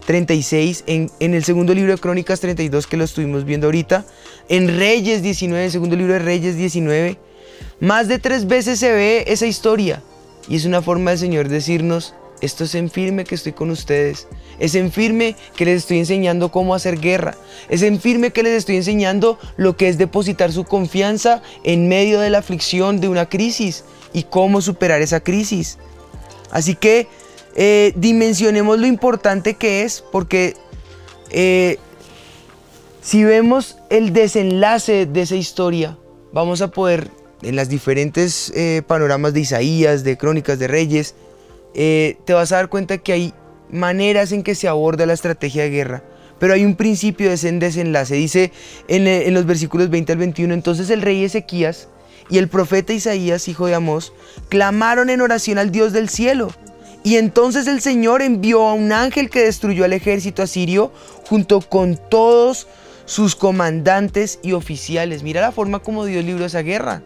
[0.05, 4.05] 36, en, en, el segundo libro de Crónicas 32 que lo estuvimos viendo ahorita,
[4.49, 7.17] en Reyes 19, el segundo libro de Reyes 19.
[7.79, 10.01] Más de tres veces se ve esa historia
[10.47, 14.27] y es una forma del Señor decirnos, esto es en firme que estoy con ustedes.
[14.59, 17.35] Es en firme que les estoy enseñando cómo hacer guerra.
[17.69, 22.19] Es en firme que les estoy enseñando lo que es depositar su confianza en medio
[22.19, 25.77] de la aflicción de una crisis y cómo superar esa crisis.
[26.51, 27.07] Así que
[27.55, 30.55] eh, dimensionemos lo importante que es porque
[31.29, 31.77] eh,
[33.01, 35.97] si vemos el desenlace de esa historia,
[36.31, 37.11] vamos a poder
[37.41, 41.15] en las diferentes eh, panoramas de Isaías, de Crónicas de Reyes,
[41.73, 43.33] te vas a dar cuenta que hay
[43.71, 46.03] maneras en que se aborda la estrategia de guerra.
[46.39, 48.15] Pero hay un principio de ese desenlace.
[48.15, 48.51] Dice
[48.87, 51.87] en, en los versículos 20 al 21, entonces el rey Ezequías
[52.29, 54.13] y el profeta Isaías, hijo de Amós,
[54.49, 56.51] clamaron en oración al Dios del cielo.
[57.03, 60.91] Y entonces el Señor envió a un ángel que destruyó al ejército asirio
[61.27, 62.67] junto con todos
[63.05, 65.21] sus comandantes y oficiales.
[65.21, 67.01] Mira la forma como Dios libró esa guerra.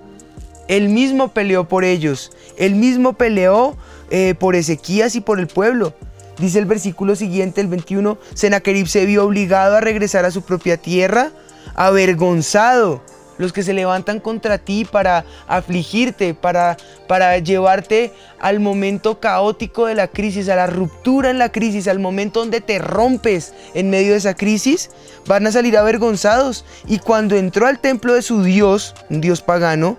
[0.68, 2.32] Él mismo peleó por ellos.
[2.58, 3.76] Él mismo peleó
[4.12, 5.94] eh, por Ezequías y por el pueblo.
[6.38, 10.78] Dice el versículo siguiente, el 21, Senaquerib se vio obligado a regresar a su propia
[10.78, 11.32] tierra,
[11.74, 13.02] avergonzado.
[13.38, 19.96] Los que se levantan contra ti para afligirte, para, para llevarte al momento caótico de
[19.96, 24.12] la crisis, a la ruptura en la crisis, al momento donde te rompes en medio
[24.12, 24.90] de esa crisis,
[25.26, 26.66] van a salir avergonzados.
[26.88, 29.98] Y cuando entró al templo de su Dios, un Dios pagano,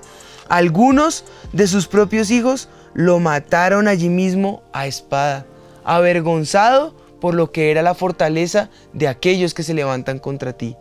[0.49, 5.47] algunos de sus propios hijos lo mataron allí mismo a espada,
[5.85, 10.77] avergonzado por lo que era la fortaleza de aquellos que se levantan contra ti.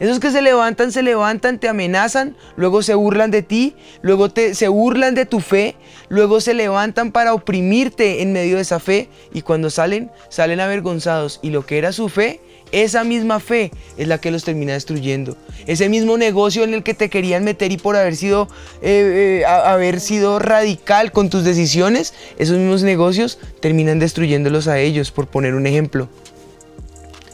[0.00, 4.68] Esos que se levantan, se levantan, te amenazan, luego se burlan de ti, luego se
[4.68, 5.76] burlan de tu fe,
[6.08, 11.38] luego se levantan para oprimirte en medio de esa fe y cuando salen, salen avergonzados
[11.42, 12.40] y lo que era su fe
[12.72, 15.36] esa misma fe es la que los termina destruyendo.
[15.66, 18.48] Ese mismo negocio en el que te querían meter y por haber sido,
[18.82, 25.10] eh, eh, haber sido radical con tus decisiones, esos mismos negocios terminan destruyéndolos a ellos,
[25.10, 26.08] por poner un ejemplo.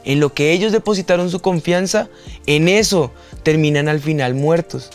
[0.07, 2.09] En lo que ellos depositaron su confianza,
[2.47, 4.89] en eso terminan al final muertos.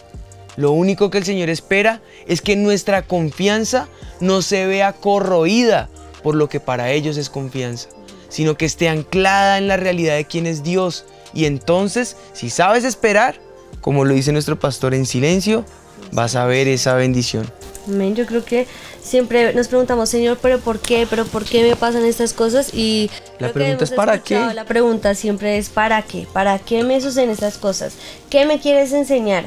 [0.57, 3.87] Lo único que el Señor espera es que nuestra confianza
[4.19, 5.89] no se vea corroída
[6.23, 7.89] por lo que para ellos es confianza
[8.31, 11.05] sino que esté anclada en la realidad de quién es Dios.
[11.33, 13.35] Y entonces, si sabes esperar,
[13.81, 15.65] como lo dice nuestro pastor en silencio,
[16.13, 17.51] vas a ver esa bendición.
[17.87, 18.15] Amén.
[18.15, 18.67] Yo creo que
[19.01, 21.07] siempre nos preguntamos, Señor, pero ¿por qué?
[21.09, 22.73] ¿Pero por qué me pasan estas cosas?
[22.73, 23.09] Y
[23.39, 24.39] La pregunta es ¿para qué?
[24.53, 26.27] La pregunta siempre es ¿para qué?
[26.31, 27.93] ¿Para qué me suceden estas cosas?
[28.29, 29.45] ¿Qué me quieres enseñar?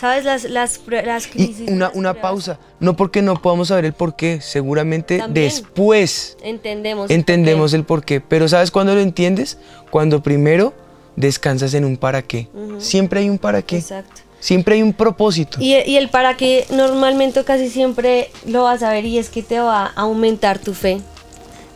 [0.00, 0.24] ¿Sabes?
[0.24, 1.68] Las, las, las crisis.
[1.68, 5.46] Y una, una pausa, no porque no podamos saber el por qué, seguramente También.
[5.46, 7.08] después Entendemos.
[7.10, 8.20] el entendemos el por qué.
[8.20, 9.56] Pero ¿sabes cuándo lo entiendes?
[9.90, 10.74] Cuando primero
[11.16, 12.48] descansas en un para qué.
[12.78, 13.78] Siempre hay un para qué.
[13.78, 14.20] Exacto.
[14.46, 15.58] Siempre hay un propósito.
[15.60, 19.58] Y, el para qué normalmente casi siempre lo vas a ver y es que te
[19.58, 21.00] va a aumentar tu fe,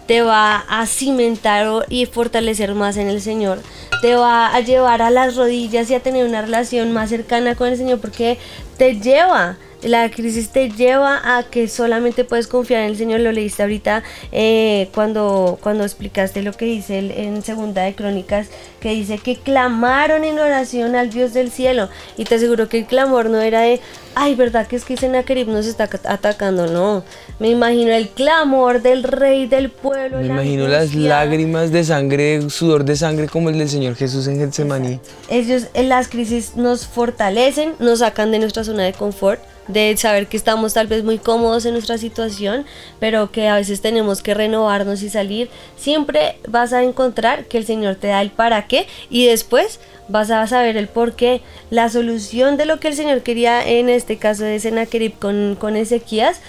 [0.07, 3.59] te va a cimentar y fortalecer más en el Señor,
[4.03, 7.67] te va a llevar a las rodillas y a tener una relación más cercana con
[7.67, 8.39] el Señor porque
[8.77, 9.57] te lleva.
[9.83, 13.21] La crisis te lleva a que solamente puedes confiar en el Señor.
[13.21, 18.49] Lo leíste ahorita eh, cuando, cuando explicaste lo que dice el- en Segunda de Crónicas,
[18.81, 21.89] que dice que clamaron en oración al Dios del cielo.
[22.19, 23.81] Y te aseguro que el clamor no era de,
[24.15, 26.67] ay, ¿verdad que es que Sennacherib nos está ca- atacando?
[26.67, 27.03] No,
[27.39, 30.19] me imagino el clamor del rey del pueblo.
[30.19, 34.27] Me la imagino las lágrimas de sangre, sudor de sangre como el del Señor Jesús
[34.27, 35.01] en Getsemaní.
[35.31, 39.41] Ellos en las crisis nos fortalecen, nos sacan de nuestra zona de confort,
[39.73, 42.65] de saber que estamos tal vez muy cómodos en nuestra situación,
[42.99, 45.49] pero que a veces tenemos que renovarnos y salir.
[45.77, 50.31] Siempre vas a encontrar que el Señor te da el para qué y después vas
[50.31, 51.41] a saber el por qué.
[51.71, 55.77] La solución de lo que el Señor quería en este caso de Sennacherib con, con
[55.77, 56.41] Ezequías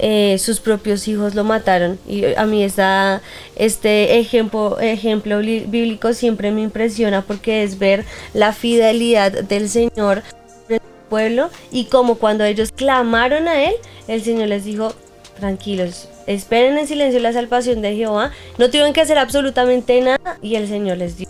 [0.00, 2.00] eh, sus propios hijos lo mataron.
[2.08, 3.22] Y a mí esta,
[3.54, 10.24] este ejemplo, ejemplo bli- bíblico siempre me impresiona porque es ver la fidelidad del Señor
[11.08, 13.74] pueblo y como cuando ellos clamaron a Él,
[14.08, 14.92] el Señor les dijo,
[15.38, 20.56] tranquilos, esperen en silencio la salvación de Jehová, no tuvieron que hacer absolutamente nada y
[20.56, 21.28] el Señor les dio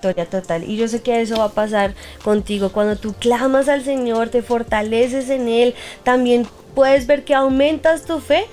[0.00, 0.64] victoria total.
[0.64, 1.94] Y yo sé que eso va a pasar
[2.24, 2.70] contigo.
[2.70, 8.20] Cuando tú clamas al Señor, te fortaleces en Él, también puedes ver que aumentas tu
[8.20, 8.46] fe.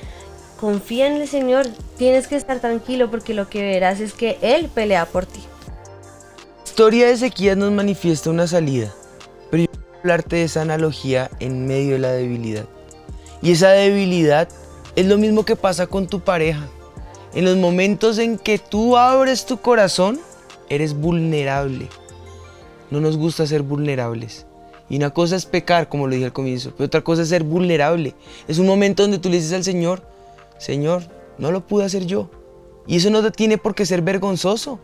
[0.60, 1.68] Confía en el Señor,
[1.98, 5.40] tienes que estar tranquilo porque lo que verás es que Él pelea por ti.
[6.64, 8.94] La historia de Ezequías nos manifiesta una salida,
[10.00, 12.66] hablarte de esa analogía en medio de la debilidad.
[13.42, 14.50] Y esa debilidad
[14.96, 16.68] es lo mismo que pasa con tu pareja.
[17.34, 20.20] En los momentos en que tú abres tu corazón,
[20.70, 21.88] eres vulnerable.
[22.90, 24.46] No nos gusta ser vulnerables.
[24.90, 27.44] Y una cosa es pecar, como lo dije al comienzo, pero otra cosa es ser
[27.44, 28.16] vulnerable.
[28.48, 30.02] Es un momento donde tú le dices al Señor,
[30.58, 31.04] Señor,
[31.38, 32.30] no lo pude hacer yo.
[32.88, 34.80] Y eso no tiene por qué ser vergonzoso.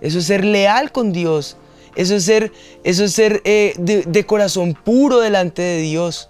[0.00, 1.56] Eso es ser leal con Dios.
[1.96, 2.52] Eso es ser,
[2.84, 6.28] eso es ser eh, de, corazón puro delante de Dios.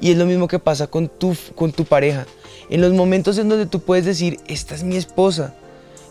[0.00, 2.26] Y es lo mismo que pasa con tu, con tu pareja.
[2.68, 5.54] En los momentos en donde tú puedes decir, esta es mi esposa,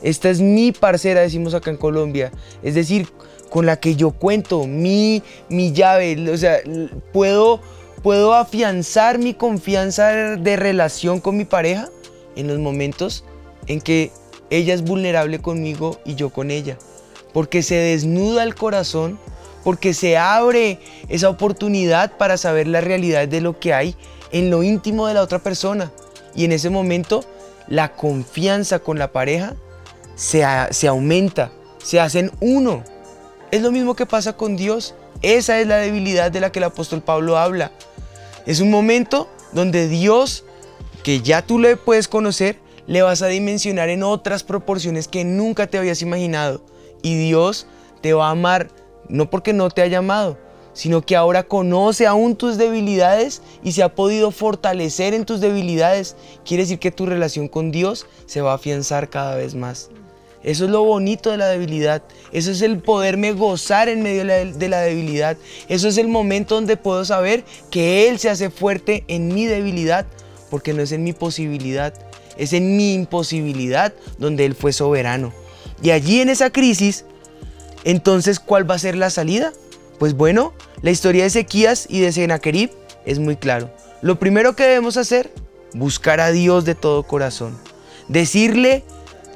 [0.02, 2.32] esta es mi parcera, decimos acá en Colombia.
[2.64, 3.08] Es decir,
[3.50, 6.30] con la que yo cuento, mi, mi llave.
[6.32, 6.60] O sea,
[7.12, 7.60] puedo,
[8.02, 11.90] puedo afianzar mi confianza de relación con mi pareja
[12.36, 13.24] en los momentos
[13.68, 14.12] en que
[14.50, 16.78] ella es vulnerable conmigo y yo con ella.
[17.36, 19.20] Porque se desnuda el corazón,
[19.66, 20.80] porque se abre
[21.10, 23.94] esa oportunidad para saber la realidad de lo que hay
[24.32, 25.92] en lo íntimo de la otra persona.
[26.34, 27.26] Y en ese momento
[27.68, 29.54] la confianza con la pareja
[30.16, 31.52] se, se aumenta,
[31.84, 32.86] se hacen uno.
[33.52, 34.96] Es lo mismo que pasa con Dios.
[35.22, 37.74] Esa es la debilidad de la que el apóstol Pablo habla.
[38.46, 40.46] Es un momento donde Dios,
[41.04, 45.68] que ya tú le puedes conocer, le vas a dimensionar en otras proporciones que nunca
[45.68, 46.62] te habías imaginado.
[47.06, 47.68] Y Dios
[48.02, 48.72] te va a amar,
[49.10, 50.40] no porque no te haya amado,
[50.74, 56.16] sino que ahora conoce aún tus debilidades y se ha podido fortalecer en tus debilidades.
[56.44, 59.92] Quiere decir que tu relación con Dios se va a afianzar cada vez más.
[60.42, 62.02] Eso es lo bonito de la debilidad.
[62.32, 65.38] Eso es el poderme gozar en medio de la, de la debilidad.
[65.70, 70.08] Eso es el momento donde puedo saber que Él se hace fuerte en mi debilidad,
[70.50, 71.94] porque no es en mi posibilidad,
[72.36, 75.45] es en mi imposibilidad donde Él fue soberano.
[75.82, 77.06] Y allí en esa crisis,
[77.84, 79.54] entonces, ¿cuál va a ser la salida?
[80.00, 82.72] Pues bueno, la historia de Ezequías y de Sennacherib
[83.06, 83.70] es muy claro.
[84.02, 85.32] Lo primero que debemos hacer,
[85.74, 87.58] buscar a Dios de todo corazón.
[88.08, 88.84] Decirle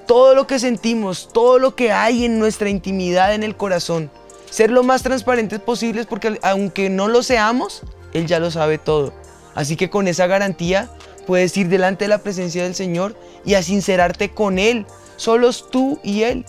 [0.08, 4.10] todo lo que sentimos, todo lo que hay en nuestra intimidad en el corazón.
[4.50, 7.84] Ser lo más transparentes posibles porque aunque no lo seamos,
[8.14, 9.14] Él ya lo sabe todo.
[9.54, 10.90] Así que con esa garantía
[11.28, 13.16] puedes ir delante de la presencia del Señor
[13.46, 14.86] y a sincerarte con Él.
[15.20, 16.46] Solos tú y Él.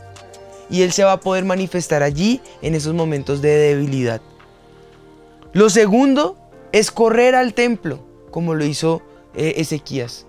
[0.70, 4.20] Y Él se va a poder manifestar allí en esos momentos de debilidad.
[5.52, 6.36] Lo segundo
[6.70, 7.98] es correr al templo,
[8.30, 9.02] como lo hizo
[9.34, 10.26] eh, Ezequías.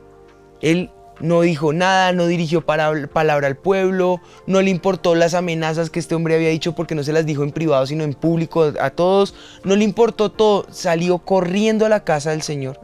[0.62, 0.90] Él
[1.20, 6.16] no dijo nada, no dirigió palabra al pueblo, no le importó las amenazas que este
[6.16, 9.36] hombre había dicho porque no se las dijo en privado, sino en público a todos,
[9.64, 12.80] no le importó todo, salió corriendo a la casa del Señor.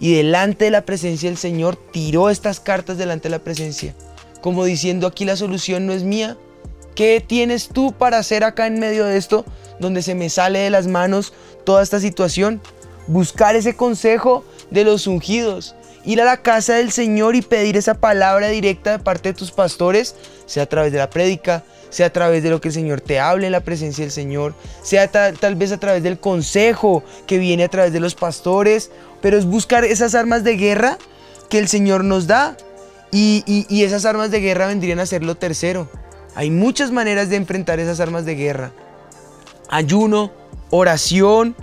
[0.00, 3.94] Y delante de la presencia del Señor tiró estas cartas delante de la presencia,
[4.40, 6.36] como diciendo aquí la solución no es mía.
[6.94, 9.44] ¿Qué tienes tú para hacer acá en medio de esto,
[9.78, 11.32] donde se me sale de las manos
[11.64, 12.60] toda esta situación?
[13.06, 15.74] Buscar ese consejo de los ungidos,
[16.04, 19.50] ir a la casa del Señor y pedir esa palabra directa de parte de tus
[19.50, 20.14] pastores,
[20.46, 23.20] sea a través de la prédica, sea a través de lo que el Señor te
[23.20, 27.64] hable en la presencia del Señor, sea tal, vez a través del consejo que viene
[27.64, 30.98] a través de los pastores, pero es buscar esas armas de guerra
[31.48, 32.56] que el Señor nos da.
[33.10, 35.88] Y, y esas armas de guerra vendrían a ser lo tercero.
[36.34, 38.72] Hay muchas maneras de enfrentar esas armas de guerra.
[39.70, 40.30] Ayuno,
[40.70, 41.56] oración,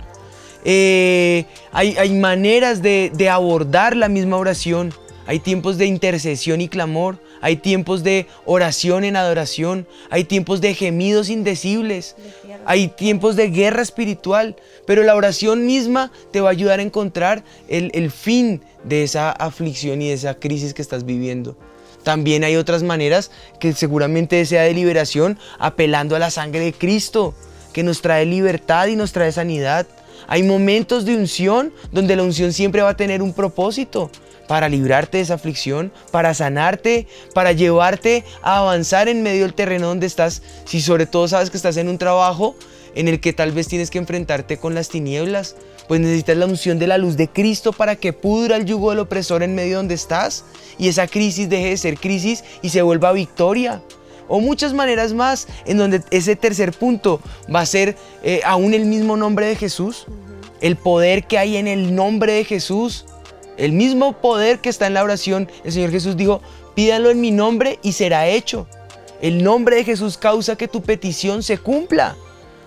[0.68, 4.92] eh, hay, maneras de, abordar la misma oración.
[5.28, 7.20] Hay tiempos de intercesión y clamor.
[7.40, 9.86] Hay tiempos de oración en adoración.
[10.10, 12.16] Hay tiempos de gemidos indecibles.
[12.64, 14.56] Hay tiempos de guerra espiritual.
[14.86, 19.30] Pero la oración misma te va a ayudar a encontrar el, el fin de esa
[19.30, 21.56] aflicción y de esa crisis que estás viviendo.
[22.02, 27.34] También hay otras maneras que seguramente sea de liberación apelando a la sangre de Cristo,
[27.72, 29.86] que nos trae libertad y nos trae sanidad.
[30.28, 34.10] Hay momentos de unción donde la unción siempre va a tener un propósito
[34.46, 39.88] para librarte de esa aflicción, para sanarte, para llevarte a avanzar en medio del terreno
[39.88, 40.42] donde estás.
[40.64, 42.56] Si sobre todo sabes que estás en un trabajo
[42.94, 45.56] en el que tal vez tienes que enfrentarte con las tinieblas,
[45.88, 49.00] pues necesitas la unción de la luz de Cristo para que pudra el yugo del
[49.00, 50.44] opresor en medio donde estás
[50.78, 53.82] y esa crisis deje de ser crisis y se vuelva victoria
[54.28, 57.20] o muchas maneras más en donde ese tercer punto
[57.52, 60.06] va a ser eh, aún el mismo nombre de Jesús,
[60.60, 63.06] el poder que hay en el nombre de Jesús,
[63.56, 65.48] el mismo poder que está en la oración.
[65.64, 66.42] El Señor Jesús dijo,
[66.74, 68.66] pídanlo en mi nombre y será hecho.
[69.22, 72.16] El nombre de Jesús causa que tu petición se cumpla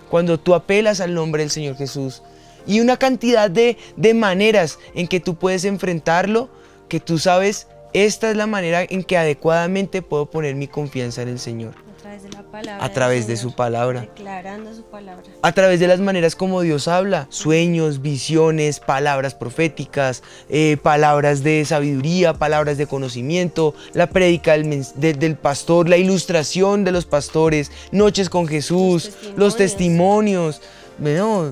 [0.09, 2.23] cuando tú apelas al nombre del Señor Jesús.
[2.69, 6.49] Y una cantidad de, de maneras en que tú puedes enfrentarlo,
[6.87, 11.29] que tú sabes esta es la manera en que adecuadamente puedo poner mi confianza en
[11.29, 11.73] el Señor.
[11.73, 12.85] A través de la palabra.
[12.85, 14.01] A través de su palabra.
[14.01, 15.23] Declarando su palabra.
[15.41, 17.25] A través de las maneras como Dios habla.
[17.29, 25.89] Sueños, visiones, palabras proféticas, eh, palabras de sabiduría, palabras de conocimiento, la prédica del, pastor,
[25.89, 30.61] la ilustración de los pastores, noches con Jesús, los testimonios,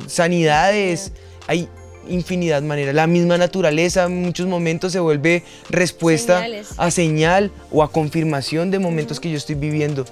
[0.08, 1.12] sanidades.
[1.48, 1.70] Hay
[2.10, 2.96] infinidad de maneras.
[2.96, 6.46] La misma naturaleza en muchos momentos se vuelve respuesta
[6.78, 10.06] a señal o a confirmación de momentos que yo estoy viviendo.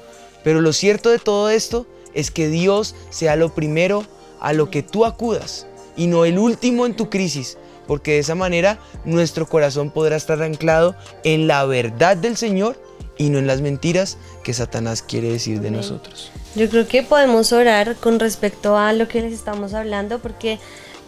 [0.43, 4.05] Pero lo cierto de todo esto es que Dios sea lo primero
[4.39, 5.67] a lo que tú acudas
[5.97, 7.57] y no el último en tu crisis,
[7.87, 12.77] porque de esa manera nuestro corazón podrá estar anclado en la verdad del Señor
[13.17, 16.31] y no en las mentiras que Satanás quiere decir de nosotros.
[16.55, 20.59] Yo creo que podemos orar con respecto a lo que les estamos hablando, porque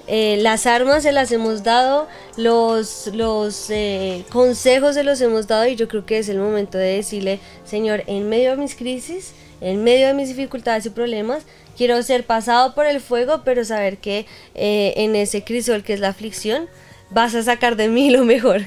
[0.07, 5.67] eh, las armas se las hemos dado, los, los eh, consejos se los hemos dado
[5.67, 9.33] y yo creo que es el momento de decirle, Señor, en medio de mis crisis,
[9.59, 11.43] en medio de mis dificultades y problemas,
[11.75, 15.99] quiero ser pasado por el fuego, pero saber que eh, en ese crisol que es
[15.99, 16.67] la aflicción,
[17.09, 18.61] vas a sacar de mí lo mejor.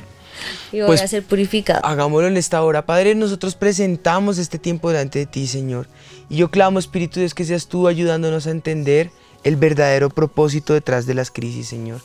[0.72, 1.84] Y voy pues, a ser purificado.
[1.84, 2.86] Hagámoslo en esta hora.
[2.86, 5.86] Padre, nosotros presentamos este tiempo delante de ti, Señor.
[6.28, 9.10] Y yo clamo, Espíritu Dios, que seas tú ayudándonos a entender
[9.44, 12.00] el verdadero propósito detrás de las crisis, Señor.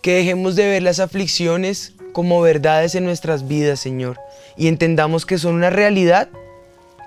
[0.00, 4.18] Que dejemos de ver las aflicciones como verdades en nuestras vidas, Señor,
[4.56, 6.28] y entendamos que son una realidad,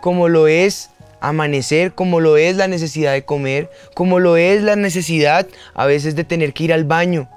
[0.01, 0.89] como lo es
[1.21, 6.15] amanecer, como lo es la necesidad de comer, como lo es la necesidad a veces
[6.15, 7.29] de tener que ir al baño,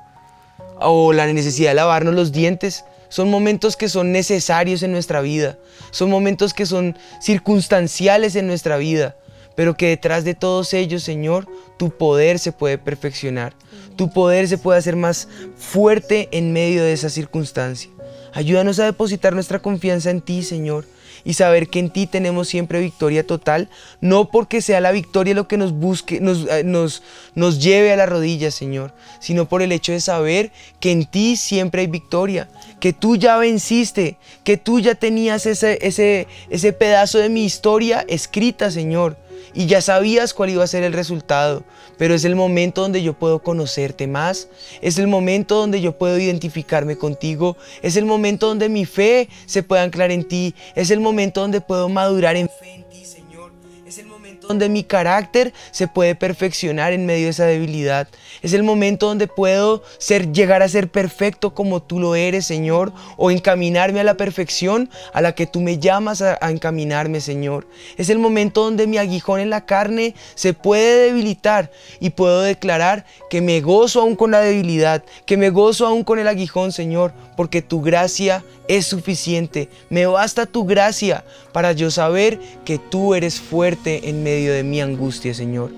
[0.80, 2.84] o la necesidad de lavarnos los dientes.
[3.08, 5.58] Son momentos que son necesarios en nuestra vida,
[5.90, 9.16] son momentos que son circunstanciales en nuestra vida,
[9.56, 11.46] pero que detrás de todos ellos, Señor,
[11.78, 13.54] tu poder se puede perfeccionar,
[13.96, 17.90] tu poder se puede hacer más fuerte en medio de esa circunstancia.
[18.32, 20.84] Ayúdanos a depositar nuestra confianza en ti, Señor,
[21.24, 23.68] y saber que en ti tenemos siempre victoria total,
[24.00, 27.02] no porque sea la victoria lo que nos busque, nos, eh, nos,
[27.34, 31.36] nos lleve a la rodilla, Señor, sino por el hecho de saber que en ti
[31.36, 32.48] siempre hay victoria,
[32.80, 38.04] que tú ya venciste, que tú ya tenías ese, ese, ese pedazo de mi historia
[38.08, 39.16] escrita, Señor
[39.58, 41.64] y ya sabías cuál iba a ser el resultado,
[41.96, 44.48] pero es el momento donde yo puedo conocerte más,
[44.82, 49.64] es el momento donde yo puedo identificarme contigo, es el momento donde mi fe se
[49.64, 53.50] puede anclar en ti, es el momento donde puedo madurar en fe en ti, Señor,
[53.84, 58.06] es el momento donde mi carácter se puede perfeccionar en medio de esa debilidad.
[58.42, 62.92] Es el momento donde puedo ser, llegar a ser perfecto como tú lo eres, Señor,
[63.16, 67.66] o encaminarme a la perfección a la que tú me llamas a, a encaminarme, Señor.
[67.96, 71.70] Es el momento donde mi aguijón en la carne se puede debilitar
[72.00, 76.18] y puedo declarar que me gozo aún con la debilidad, que me gozo aún con
[76.18, 79.68] el aguijón, Señor, porque tu gracia es suficiente.
[79.90, 84.80] Me basta tu gracia para yo saber que tú eres fuerte en medio de mi
[84.80, 85.70] angustia, Señor.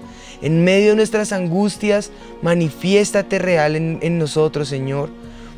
[0.42, 2.10] En medio de nuestras angustias,
[2.42, 5.10] manifiéstate real en, nosotros, Señor.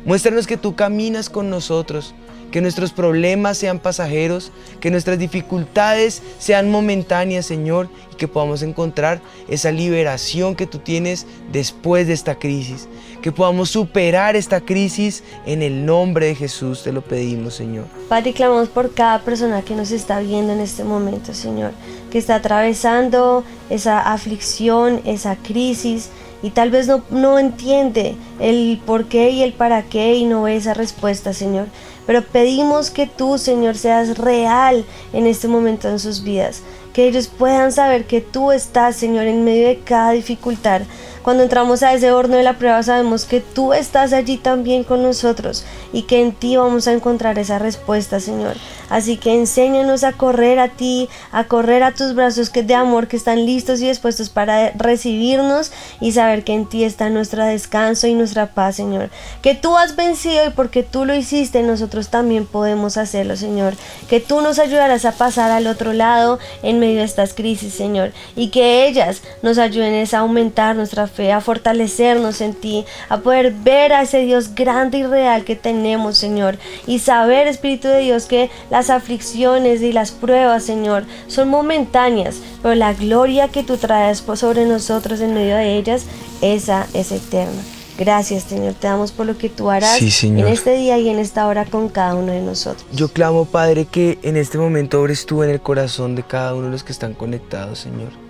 [0.05, 2.13] Muéstranos que tú caminas con nosotros,
[2.53, 9.21] que nuestros problemas sean pasajeros, que nuestras dificultades sean momentáneas, Señor, y que podamos encontrar
[9.47, 12.87] esa liberación que tú tienes después de esta crisis,
[13.23, 17.85] que podamos superar esta crisis en el nombre de Jesús, te lo pedimos, Señor.
[18.07, 21.71] Padre, clamamos por cada persona que nos está viendo en este momento, Señor,
[22.11, 26.11] que está atravesando esa aflicción, esa crisis,
[26.43, 30.43] y tal vez no, no entiende el por qué y el para qué y no
[30.43, 31.67] ve esa respuesta, Señor.
[32.05, 36.61] Pero pedimos que tú, Señor, seas real en este momento en sus vidas.
[36.93, 40.81] Que ellos puedan saber que tú estás, Señor, en medio de cada dificultad.
[41.23, 45.01] Cuando entramos a ese horno de la prueba sabemos que tú estás allí también con
[45.01, 45.63] nosotros
[45.93, 48.57] y que en ti vamos a encontrar esa respuesta, Señor.
[48.89, 53.07] Así que enséñanos a correr a ti, a correr a tus brazos que de amor
[53.07, 55.71] que están listos y dispuestos para recibirnos
[56.01, 59.09] y saber que en ti está nuestro descanso y nuestra paz, Señor.
[59.41, 63.75] Que tú has vencido y porque tú lo hiciste, nosotros también podemos hacerlo, Señor.
[64.09, 68.11] Que tú nos ayudarás a pasar al otro lado en medio de estas crisis, Señor.
[68.35, 73.51] Y que ellas nos ayuden a aumentar nuestra fe, a fortalecernos en ti, a poder
[73.51, 76.57] ver a ese Dios grande y real que tenemos, Señor.
[76.87, 82.75] Y saber, Espíritu de Dios, que las aflicciones y las pruebas, Señor, son momentáneas, pero
[82.75, 86.05] la gloria que tú traes sobre nosotros en medio de ellas,
[86.41, 87.61] esa es eterna.
[87.97, 88.73] Gracias, Señor.
[88.73, 91.89] Te damos por lo que tú harás en este día y en esta hora con
[91.89, 92.85] cada uno de nosotros.
[92.91, 96.65] Yo clamo, Padre, que en este momento obres tú en el corazón de cada uno
[96.65, 98.22] de los que están conectados, Señor.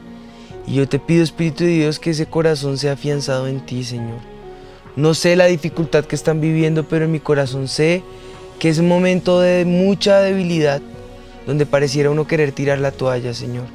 [0.65, 4.19] Y yo te pido, Espíritu de Dios, que ese corazón sea afianzado en ti, Señor.
[4.95, 8.03] No sé la dificultad que están viviendo, pero en mi corazón sé
[8.59, 10.81] que es un momento de mucha debilidad,
[11.45, 13.65] donde pareciera uno querer tirar la toalla, Señor.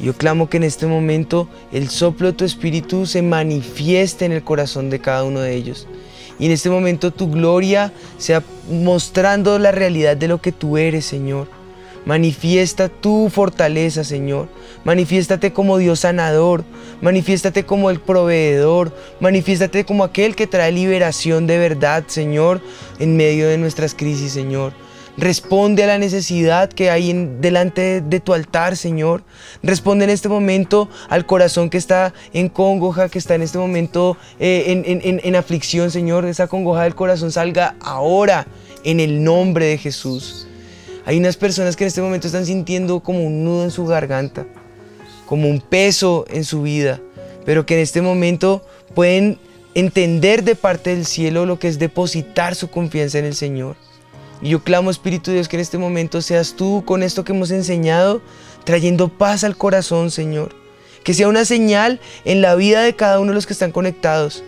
[0.00, 4.32] Y yo clamo que en este momento el soplo de tu Espíritu se manifieste en
[4.32, 5.86] el corazón de cada uno de ellos.
[6.38, 11.04] Y en este momento tu gloria sea mostrando la realidad de lo que tú eres,
[11.04, 11.46] Señor.
[12.04, 14.48] Manifiesta tu fortaleza, Señor.
[14.84, 16.64] Manifiéstate como Dios sanador.
[17.00, 18.92] Manifiéstate como el proveedor.
[19.20, 22.60] Manifiéstate como aquel que trae liberación de verdad, Señor,
[22.98, 24.72] en medio de nuestras crisis, Señor.
[25.16, 29.22] Responde a la necesidad que hay en, delante de, tu altar, Señor.
[29.62, 34.16] Responde en este momento al corazón que está en congoja, que está en este momento
[34.40, 36.24] eh, en, en, en aflicción, Señor.
[36.24, 38.46] Esa congoja del corazón salga ahora
[38.84, 40.48] en el nombre de Jesús.
[41.04, 44.46] Hay unas personas que en este momento están sintiendo como un nudo en su garganta,
[45.26, 47.00] como un peso en su vida,
[47.44, 49.38] pero que en este momento pueden
[49.74, 53.76] entender de parte del cielo lo que es depositar su confianza en el Señor.
[54.42, 57.32] Y yo clamo, Espíritu de Dios, que en este momento seas tú con esto que
[57.32, 58.20] hemos enseñado,
[58.64, 60.54] trayendo paz al corazón, Señor.
[61.04, 64.44] Que sea una señal en la vida de cada uno de los que están conectados.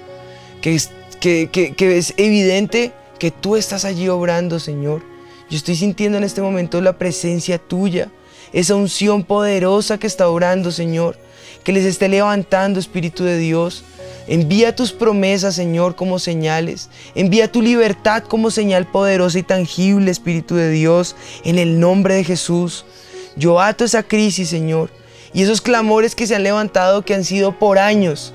[0.61, 0.91] Que es,
[1.21, 5.14] que, que es evidente que tú estás allí obrando, Señor
[5.55, 8.11] yo estoy sintiendo en este momento la presencia tuya,
[8.53, 11.17] esa unción poderosa que está orando, Señor,
[11.63, 13.85] que les esté levantando, Espíritu de Dios.
[14.27, 16.89] Envía tus promesas, Señor, como señales.
[17.15, 22.25] Envía tu libertad como señal poderosa y tangible, Espíritu de Dios, en el nombre de
[22.25, 22.85] Jesús.
[23.37, 24.91] Yo ato esa crisis, Señor,
[25.33, 28.35] y esos clamores que se han levantado, que han sido por años.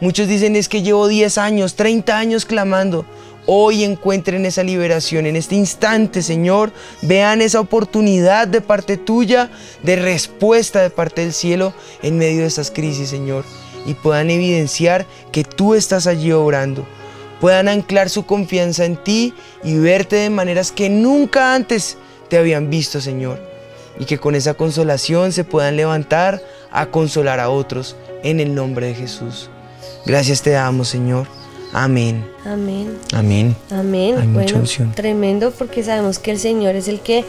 [0.00, 3.06] Muchos dicen es que llevo 10 años, 30 años clamando
[3.50, 5.24] hoy encuentren esa liberación.
[5.24, 6.70] En este instante, Señor,
[7.00, 9.50] vean esa oportunidad de parte tuya,
[9.82, 11.72] de respuesta de parte del cielo
[12.02, 13.46] en medio de esas crisis, Señor.
[13.86, 16.86] Y puedan evidenciar que tú estás allí obrando.
[17.40, 19.32] Puedan anclar su confianza en ti
[19.64, 21.96] y verte de maneras que nunca antes
[22.28, 23.40] te habían visto, Señor.
[23.98, 28.88] Y que con esa consolación se puedan levantar a consolar a otros en el nombre
[28.88, 29.48] de Jesús.
[30.04, 31.37] Gracias te damos, Señor.
[31.72, 32.24] Amén.
[32.44, 32.96] Amén.
[33.12, 33.56] Amén.
[33.70, 34.16] Amén.
[34.18, 34.92] Hay mucha bueno, unción.
[34.94, 37.24] tremendo porque sabemos que el Señor es el que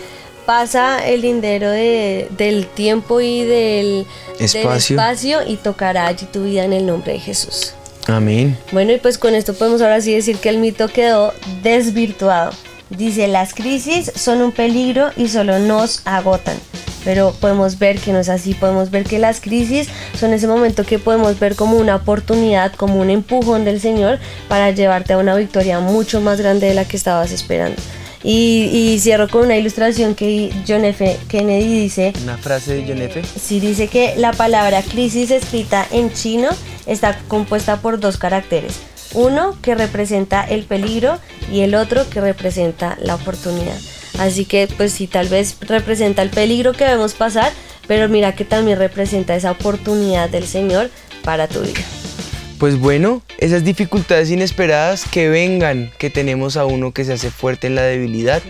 [0.45, 4.95] pasa el lindero de, del tiempo y del del Espacio.
[4.95, 7.73] espacio y tocará allí tu vida en el nombre de Jesús.
[8.07, 8.57] Amén.
[8.71, 12.51] Bueno, y pues con esto podemos ahora sí decir que el mito quedó desvirtuado.
[12.89, 16.57] Dice, las crisis son un peligro y solo nos agotan,
[17.09, 20.85] pero podemos ver que no es así, podemos ver que las crisis son ese momento
[20.85, 25.35] que podemos ver como una oportunidad, como un empujón del Señor para llevarte a una
[25.35, 27.81] victoria mucho más grande de la que estabas esperando.
[28.21, 31.17] Y, cierro con una ilustración que John F.
[31.27, 32.13] Kennedy dice.
[32.21, 33.23] Una frase de John F.
[33.41, 36.49] Sí, dice que la palabra crisis escrita en chino
[36.85, 38.81] está compuesta por dos caracteres.
[39.15, 41.17] Uno que representa el peligro
[41.51, 43.79] y el otro que representa la oportunidad.
[44.19, 47.53] Así que pues sí, tal vez representa el peligro que debemos pasar,
[47.87, 50.89] pero mira que también representa esa oportunidad del Señor
[51.23, 51.81] para tu vida.
[52.59, 57.67] Pues bueno, esas dificultades inesperadas que vengan, que tenemos a uno que se hace fuerte
[57.67, 58.41] en la debilidad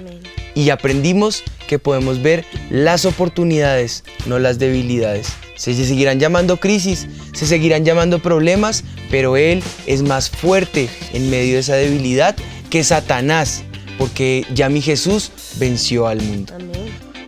[0.56, 5.28] y aprendimos que podemos ver las oportunidades, no las debilidades.
[5.56, 11.54] Se seguirán llamando crisis, se seguirán llamando problemas, pero Él es más fuerte en medio
[11.54, 12.36] de esa debilidad
[12.72, 13.64] que Satanás,
[14.00, 16.54] porque ya mi Jesús venció al mundo.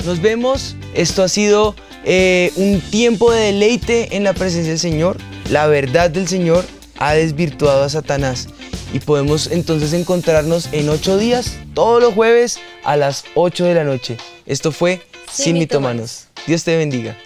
[0.06, 5.18] Nos vemos, esto ha sido eh, un tiempo de deleite en la presencia del Señor.
[5.50, 6.66] La verdad del Señor
[6.98, 8.48] ha desvirtuado a Satanás
[8.94, 13.84] y podemos entonces encontrarnos en ocho días, todos los jueves a las 8 de la
[13.84, 14.18] noche.
[14.46, 15.02] Esto fue
[15.32, 16.28] Sin, Sin Mitomanos.
[16.48, 17.18] Dios te bendiga.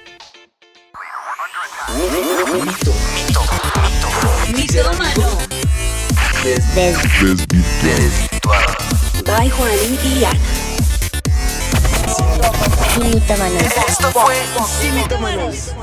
[9.25, 10.39] Bye Juanín y Ana.
[12.93, 13.63] Sin Mitomanos.
[13.87, 14.35] Esto fue
[14.79, 15.73] Sin Mitomanos.